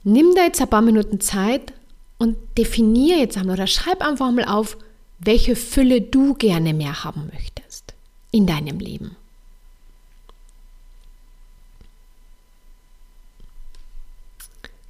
Nimm 0.04 0.34
da 0.34 0.44
jetzt 0.44 0.60
ein 0.60 0.68
paar 0.68 0.82
Minuten 0.82 1.20
Zeit 1.20 1.72
und 2.18 2.36
definiere 2.58 3.18
jetzt 3.18 3.36
einmal 3.36 3.56
oder 3.56 3.66
schreib 3.66 4.02
einfach 4.02 4.30
mal 4.30 4.44
auf, 4.44 4.76
welche 5.18 5.56
Fülle 5.56 6.02
du 6.02 6.34
gerne 6.34 6.74
mehr 6.74 7.04
haben 7.04 7.30
möchtest 7.32 7.94
in 8.30 8.46
deinem 8.46 8.78
Leben. 8.78 9.16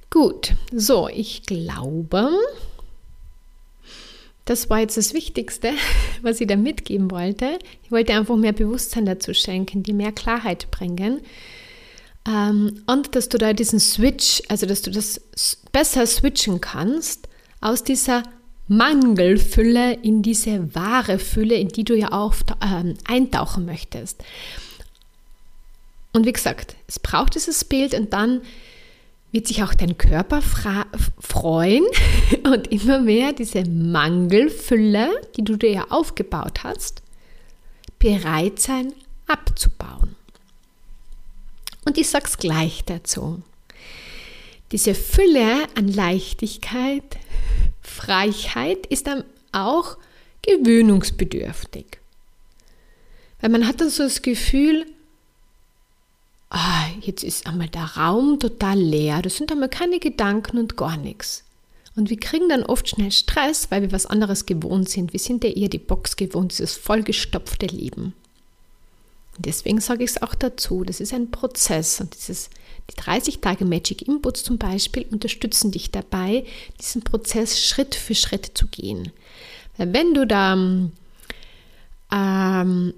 Gut, 0.09 0.53
so, 0.71 1.09
ich 1.09 1.43
glaube, 1.43 2.31
das 4.45 4.69
war 4.69 4.79
jetzt 4.79 4.95
das 4.95 5.13
Wichtigste, 5.13 5.73
was 6.21 6.39
ich 6.39 6.47
da 6.47 6.55
mitgeben 6.55 7.11
wollte. 7.11 7.59
Ich 7.83 7.91
wollte 7.91 8.13
einfach 8.13 8.37
mehr 8.37 8.53
Bewusstsein 8.53 9.05
dazu 9.05 9.33
schenken, 9.33 9.83
die 9.83 9.93
mehr 9.93 10.11
Klarheit 10.11 10.71
bringen. 10.71 11.21
Ähm, 12.27 12.81
und 12.87 13.15
dass 13.15 13.29
du 13.29 13.37
da 13.37 13.53
diesen 13.53 13.79
Switch, 13.79 14.41
also 14.49 14.65
dass 14.65 14.81
du 14.81 14.91
das 14.91 15.21
besser 15.71 16.05
switchen 16.07 16.61
kannst 16.61 17.27
aus 17.61 17.83
dieser 17.83 18.23
Mangelfülle 18.67 19.93
in 19.93 20.23
diese 20.23 20.73
wahre 20.73 21.19
Fülle, 21.19 21.55
in 21.55 21.69
die 21.69 21.83
du 21.83 21.95
ja 21.95 22.11
auch 22.11 22.35
ähm, 22.61 22.95
eintauchen 23.07 23.65
möchtest. 23.65 24.23
Und 26.13 26.25
wie 26.25 26.33
gesagt, 26.33 26.75
es 26.87 26.97
braucht 26.97 27.35
dieses 27.35 27.63
Bild 27.65 27.93
und 27.93 28.13
dann 28.13 28.41
wird 29.31 29.47
sich 29.47 29.63
auch 29.63 29.73
dein 29.73 29.97
Körper 29.97 30.41
freuen 31.19 31.83
und 32.45 32.71
immer 32.71 32.99
mehr 32.99 33.33
diese 33.33 33.65
Mangelfülle, 33.65 35.09
die 35.35 35.43
du 35.43 35.57
dir 35.57 35.71
ja 35.71 35.85
aufgebaut 35.89 36.63
hast, 36.63 37.01
bereit 37.99 38.59
sein 38.59 38.93
abzubauen. 39.27 40.15
Und 41.85 41.97
ich 41.97 42.09
sage 42.09 42.25
es 42.25 42.37
gleich 42.37 42.83
dazu. 42.83 43.41
Diese 44.71 44.95
Fülle 44.95 45.67
an 45.75 45.87
Leichtigkeit, 45.87 47.17
Freiheit 47.81 48.85
ist 48.87 49.07
dann 49.07 49.23
auch 49.51 49.97
gewöhnungsbedürftig. 50.41 51.85
Weil 53.39 53.49
man 53.49 53.67
hat 53.67 53.79
dann 53.79 53.89
so 53.89 54.03
das 54.03 54.21
Gefühl, 54.21 54.85
ah, 56.49 56.87
jetzt 57.01 57.23
ist 57.23 57.47
einmal 57.47 57.69
der 57.69 57.95
Raum 57.95 58.39
total 58.39 58.79
leer, 58.79 59.21
da 59.21 59.29
sind 59.29 59.51
einmal 59.51 59.69
keine 59.69 59.99
Gedanken 59.99 60.57
und 60.57 60.75
gar 60.75 60.97
nichts. 60.97 61.43
Und 61.95 62.09
wir 62.09 62.19
kriegen 62.19 62.49
dann 62.49 62.63
oft 62.63 62.89
schnell 62.89 63.11
Stress, 63.11 63.71
weil 63.71 63.83
wir 63.83 63.91
was 63.91 64.05
anderes 64.05 64.45
gewohnt 64.45 64.89
sind. 64.89 65.13
Wir 65.13 65.19
sind 65.19 65.43
ja 65.43 65.51
eher 65.51 65.69
die 65.69 65.77
Box 65.77 66.17
gewohnt, 66.17 66.51
dieses 66.51 66.75
vollgestopfte 66.75 67.67
Leben. 67.67 68.13
Deswegen 69.37 69.81
sage 69.81 70.03
ich 70.03 70.11
es 70.11 70.21
auch 70.21 70.35
dazu, 70.35 70.83
das 70.83 70.99
ist 70.99 71.13
ein 71.13 71.31
Prozess 71.31 71.99
und 71.99 72.15
dieses, 72.15 72.49
die 72.89 72.95
30 72.95 73.41
Tage 73.41 73.65
Magic 73.65 74.07
Inputs 74.07 74.43
zum 74.43 74.57
Beispiel 74.57 75.05
unterstützen 75.11 75.71
dich 75.71 75.91
dabei, 75.91 76.45
diesen 76.79 77.03
Prozess 77.03 77.61
Schritt 77.61 77.95
für 77.95 78.15
Schritt 78.15 78.51
zu 78.53 78.67
gehen. 78.67 79.11
Weil 79.77 79.93
wenn 79.93 80.13
du 80.13 80.25
da 80.25 80.53
ähm, 82.11 82.93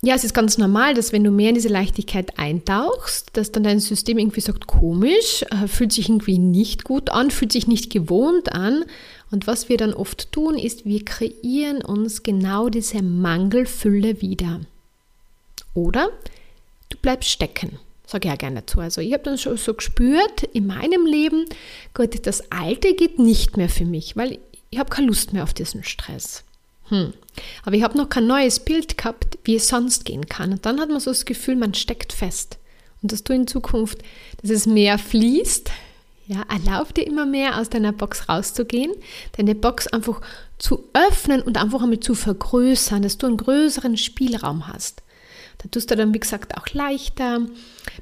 ja, 0.00 0.14
es 0.14 0.22
ist 0.22 0.34
ganz 0.34 0.58
normal, 0.58 0.94
dass 0.94 1.12
wenn 1.12 1.24
du 1.24 1.32
mehr 1.32 1.48
in 1.48 1.56
diese 1.56 1.68
Leichtigkeit 1.68 2.38
eintauchst, 2.38 3.36
dass 3.36 3.50
dann 3.50 3.64
dein 3.64 3.80
System 3.80 4.18
irgendwie 4.18 4.40
sagt, 4.40 4.68
komisch, 4.68 5.44
äh, 5.50 5.66
fühlt 5.66 5.92
sich 5.92 6.08
irgendwie 6.08 6.38
nicht 6.38 6.84
gut 6.84 7.10
an, 7.10 7.32
fühlt 7.32 7.50
sich 7.50 7.66
nicht 7.66 7.90
gewohnt 7.90 8.52
an 8.52 8.84
Und 9.32 9.48
was 9.48 9.68
wir 9.68 9.76
dann 9.76 9.92
oft 9.92 10.30
tun, 10.30 10.56
ist, 10.56 10.84
wir 10.84 11.04
kreieren 11.04 11.82
uns 11.82 12.22
genau 12.22 12.68
diese 12.68 13.02
Mangelfülle 13.02 14.22
wieder. 14.22 14.60
Oder 15.78 16.10
du 16.88 16.98
bleibst 16.98 17.30
stecken. 17.30 17.78
Sage 18.04 18.26
ich 18.26 18.32
ja 18.32 18.36
gerne 18.36 18.62
dazu. 18.62 18.80
Also 18.80 19.00
ich 19.00 19.12
habe 19.12 19.22
dann 19.22 19.38
schon 19.38 19.56
so 19.56 19.74
gespürt 19.74 20.42
in 20.52 20.66
meinem 20.66 21.06
Leben, 21.06 21.44
Gott, 21.94 22.26
das 22.26 22.50
Alte 22.50 22.94
geht 22.94 23.18
nicht 23.18 23.56
mehr 23.56 23.68
für 23.68 23.84
mich, 23.84 24.16
weil 24.16 24.38
ich 24.70 24.78
habe 24.78 24.90
keine 24.90 25.06
Lust 25.06 25.32
mehr 25.32 25.44
auf 25.44 25.54
diesen 25.54 25.84
Stress. 25.84 26.42
Hm. 26.88 27.12
Aber 27.64 27.76
ich 27.76 27.82
habe 27.82 27.96
noch 27.96 28.08
kein 28.08 28.26
neues 28.26 28.60
Bild 28.60 28.98
gehabt, 28.98 29.38
wie 29.44 29.56
es 29.56 29.68
sonst 29.68 30.04
gehen 30.04 30.26
kann. 30.26 30.52
Und 30.52 30.66
dann 30.66 30.80
hat 30.80 30.88
man 30.88 31.00
so 31.00 31.10
das 31.10 31.26
Gefühl, 31.26 31.54
man 31.54 31.74
steckt 31.74 32.12
fest. 32.12 32.58
Und 33.02 33.12
dass 33.12 33.22
du 33.22 33.32
in 33.34 33.46
Zukunft, 33.46 33.98
dass 34.42 34.50
es 34.50 34.66
mehr 34.66 34.98
fließt, 34.98 35.70
ja, 36.26 36.44
erlaub 36.50 36.92
dir 36.94 37.06
immer 37.06 37.24
mehr 37.24 37.58
aus 37.58 37.70
deiner 37.70 37.92
Box 37.92 38.28
rauszugehen, 38.28 38.92
deine 39.36 39.54
Box 39.54 39.86
einfach 39.86 40.20
zu 40.58 40.88
öffnen 40.92 41.40
und 41.40 41.56
einfach 41.56 41.82
einmal 41.82 42.00
zu 42.00 42.14
vergrößern, 42.14 43.02
dass 43.02 43.16
du 43.16 43.26
einen 43.26 43.36
größeren 43.36 43.96
Spielraum 43.96 44.66
hast. 44.66 45.02
Da 45.58 45.68
tust 45.70 45.90
du 45.90 45.96
dann, 45.96 46.14
wie 46.14 46.20
gesagt, 46.20 46.56
auch 46.56 46.68
leichter, 46.72 47.40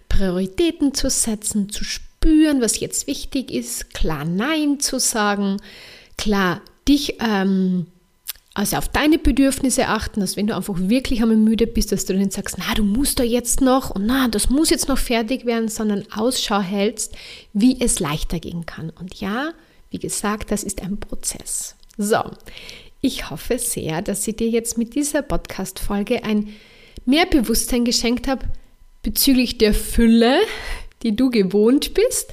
Prioritäten 0.08 0.94
zu 0.94 1.08
setzen, 1.08 1.70
zu 1.70 1.84
spüren, 1.84 2.60
was 2.60 2.80
jetzt 2.80 3.06
wichtig 3.06 3.50
ist, 3.50 3.94
klar 3.94 4.24
Nein 4.24 4.80
zu 4.80 4.98
sagen, 4.98 5.56
klar 6.16 6.60
dich 6.86 7.16
ähm, 7.20 7.86
also 8.56 8.78
auf 8.78 8.88
deine 8.88 9.18
Bedürfnisse 9.18 9.88
achten, 9.88 10.20
dass 10.20 10.38
wenn 10.38 10.46
du 10.46 10.56
einfach 10.56 10.76
wirklich 10.78 11.20
einmal 11.20 11.36
müde 11.36 11.66
bist, 11.66 11.92
dass 11.92 12.06
du 12.06 12.14
dann 12.14 12.30
sagst, 12.30 12.56
na, 12.58 12.74
du 12.74 12.84
musst 12.84 13.18
da 13.18 13.22
jetzt 13.22 13.60
noch 13.60 13.90
und 13.90 14.06
na, 14.06 14.28
das 14.28 14.48
muss 14.48 14.70
jetzt 14.70 14.88
noch 14.88 14.96
fertig 14.96 15.44
werden, 15.44 15.68
sondern 15.68 16.04
Ausschau 16.10 16.60
hältst, 16.60 17.14
wie 17.52 17.78
es 17.78 18.00
leichter 18.00 18.40
gehen 18.40 18.64
kann. 18.64 18.88
Und 18.88 19.20
ja, 19.20 19.52
wie 19.90 19.98
gesagt, 19.98 20.50
das 20.50 20.64
ist 20.64 20.82
ein 20.82 20.98
Prozess. 20.98 21.76
So, 21.98 22.18
ich 23.02 23.28
hoffe 23.28 23.58
sehr, 23.58 24.00
dass 24.00 24.26
ich 24.26 24.36
dir 24.36 24.48
jetzt 24.48 24.78
mit 24.78 24.94
dieser 24.94 25.20
Podcast-Folge 25.20 26.24
ein 26.24 26.48
mehr 27.06 27.26
Bewusstsein 27.26 27.84
geschenkt 27.84 28.28
habe 28.28 28.46
bezüglich 29.02 29.56
der 29.58 29.72
Fülle, 29.72 30.38
die 31.02 31.14
du 31.14 31.30
gewohnt 31.30 31.94
bist 31.94 32.32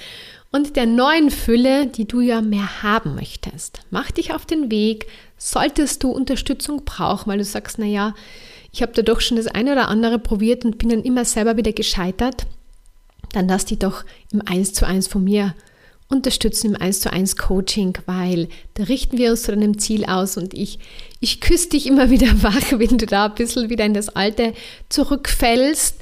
und 0.52 0.76
der 0.76 0.86
neuen 0.86 1.32
Fülle, 1.32 1.88
die 1.88 2.06
du 2.06 2.20
ja 2.20 2.42
mehr 2.42 2.84
haben 2.84 3.16
möchtest. 3.16 3.82
Mach 3.92 4.12
dich 4.12 4.34
auf 4.34 4.46
den 4.46 4.70
Weg, 4.72 5.08
solltest 5.38 6.04
du 6.04 6.12
Unterstützung 6.12 6.84
brauchen, 6.86 7.30
weil 7.30 7.38
du 7.38 7.44
sagst, 7.44 7.80
naja, 7.80 8.16
ich 8.72 8.82
habe 8.82 8.94
da 8.94 9.04
doch 9.04 9.22
schon 9.22 9.38
das 9.38 9.48
eine 9.48 9.72
oder 9.72 9.88
andere 9.88 10.20
probiert 10.20 10.66
und 10.66 10.78
bin 10.80 10.90
dann 10.90 11.04
immer 11.04 11.26
selber 11.26 11.58
wieder 11.58 11.74
gescheitert, 11.74 12.48
dann 13.34 13.48
lass 13.48 13.66
dich 13.66 13.80
doch 13.80 14.04
im 14.32 14.42
1 14.46 14.74
zu 14.74 14.86
1 14.86 15.08
von 15.08 15.24
mir 15.24 15.54
unterstützen 16.14 16.68
im 16.76 16.82
1 16.82 17.02
zu 17.02 17.12
1 17.12 17.36
Coaching, 17.36 17.98
weil 18.06 18.48
da 18.76 18.84
richten 18.84 19.18
wir 19.18 19.32
uns 19.32 19.44
zu 19.44 19.52
deinem 19.52 19.78
Ziel 19.78 20.06
aus 20.06 20.38
und 20.38 20.54
ich, 20.54 20.80
ich 21.20 21.42
küsse 21.42 21.70
dich 21.70 21.88
immer 21.88 22.10
wieder 22.10 22.28
wach, 22.44 22.72
wenn 22.72 22.98
du 22.98 23.06
da 23.06 23.26
ein 23.26 23.36
bisschen 23.36 23.70
wieder 23.70 23.86
in 23.86 23.94
das 23.94 24.10
Alte 24.10 24.54
zurückfällst 24.90 25.98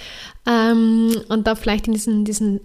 ähm, 0.47 1.15
und 1.29 1.47
da 1.47 1.55
vielleicht 1.55 1.87
in 1.87 1.93
diesen, 1.93 2.25
diesen 2.25 2.59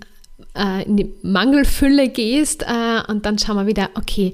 äh, 0.55 0.85
in 0.85 0.97
die 0.97 1.13
Mangelfülle 1.23 2.09
gehst 2.09 2.63
äh, 2.63 3.03
und 3.09 3.25
dann 3.25 3.39
schauen 3.39 3.57
wir 3.57 3.67
wieder, 3.67 3.91
okay, 3.95 4.33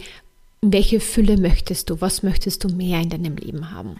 welche 0.60 1.00
Fülle 1.00 1.36
möchtest 1.36 1.90
du? 1.90 2.00
Was 2.00 2.22
möchtest 2.22 2.64
du 2.64 2.68
mehr 2.68 3.00
in 3.00 3.10
deinem 3.10 3.36
Leben 3.36 3.72
haben? 3.72 3.96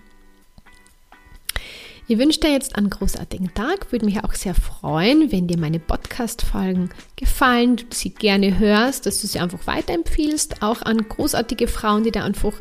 Ich 2.12 2.18
wünsche 2.18 2.40
dir 2.40 2.52
jetzt 2.52 2.76
einen 2.76 2.90
großartigen 2.90 3.54
Tag. 3.54 3.90
Würde 3.90 4.04
mich 4.04 4.22
auch 4.22 4.34
sehr 4.34 4.54
freuen, 4.54 5.32
wenn 5.32 5.46
dir 5.46 5.58
meine 5.58 5.78
Podcast-Folgen 5.78 6.90
gefallen, 7.16 7.76
du 7.76 7.84
sie 7.90 8.10
gerne 8.10 8.58
hörst, 8.58 9.06
dass 9.06 9.22
du 9.22 9.26
sie 9.26 9.38
einfach 9.38 9.66
weiterempfiehlst, 9.66 10.62
auch 10.62 10.82
an 10.82 11.08
großartige 11.08 11.68
Frauen, 11.68 12.04
die 12.04 12.10
da 12.10 12.22
einfach, 12.22 12.52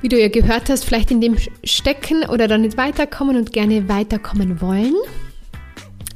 wie 0.00 0.08
du 0.08 0.20
ja 0.20 0.26
gehört 0.26 0.68
hast, 0.70 0.86
vielleicht 0.86 1.12
in 1.12 1.20
dem 1.20 1.36
stecken 1.62 2.28
oder 2.28 2.48
dann 2.48 2.62
nicht 2.62 2.76
weiterkommen 2.76 3.36
und 3.36 3.52
gerne 3.52 3.88
weiterkommen 3.88 4.60
wollen. 4.60 4.96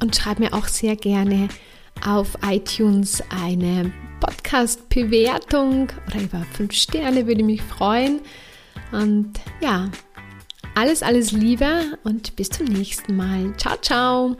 Und 0.01 0.17
schreib 0.17 0.39
mir 0.39 0.53
auch 0.53 0.67
sehr 0.67 0.97
gerne 0.97 1.47
auf 2.05 2.37
iTunes 2.45 3.23
eine 3.29 3.89
Podcast-Bewertung 4.19 5.87
oder 6.07 6.21
über 6.21 6.45
fünf 6.51 6.73
Sterne 6.73 7.25
würde 7.25 7.45
mich 7.45 7.61
freuen. 7.61 8.19
Und 8.91 9.39
ja, 9.61 9.89
alles, 10.75 11.03
alles 11.03 11.31
Liebe 11.31 11.97
und 12.03 12.35
bis 12.35 12.49
zum 12.49 12.67
nächsten 12.67 13.15
Mal. 13.15 13.53
Ciao, 13.57 13.77
ciao. 13.81 14.37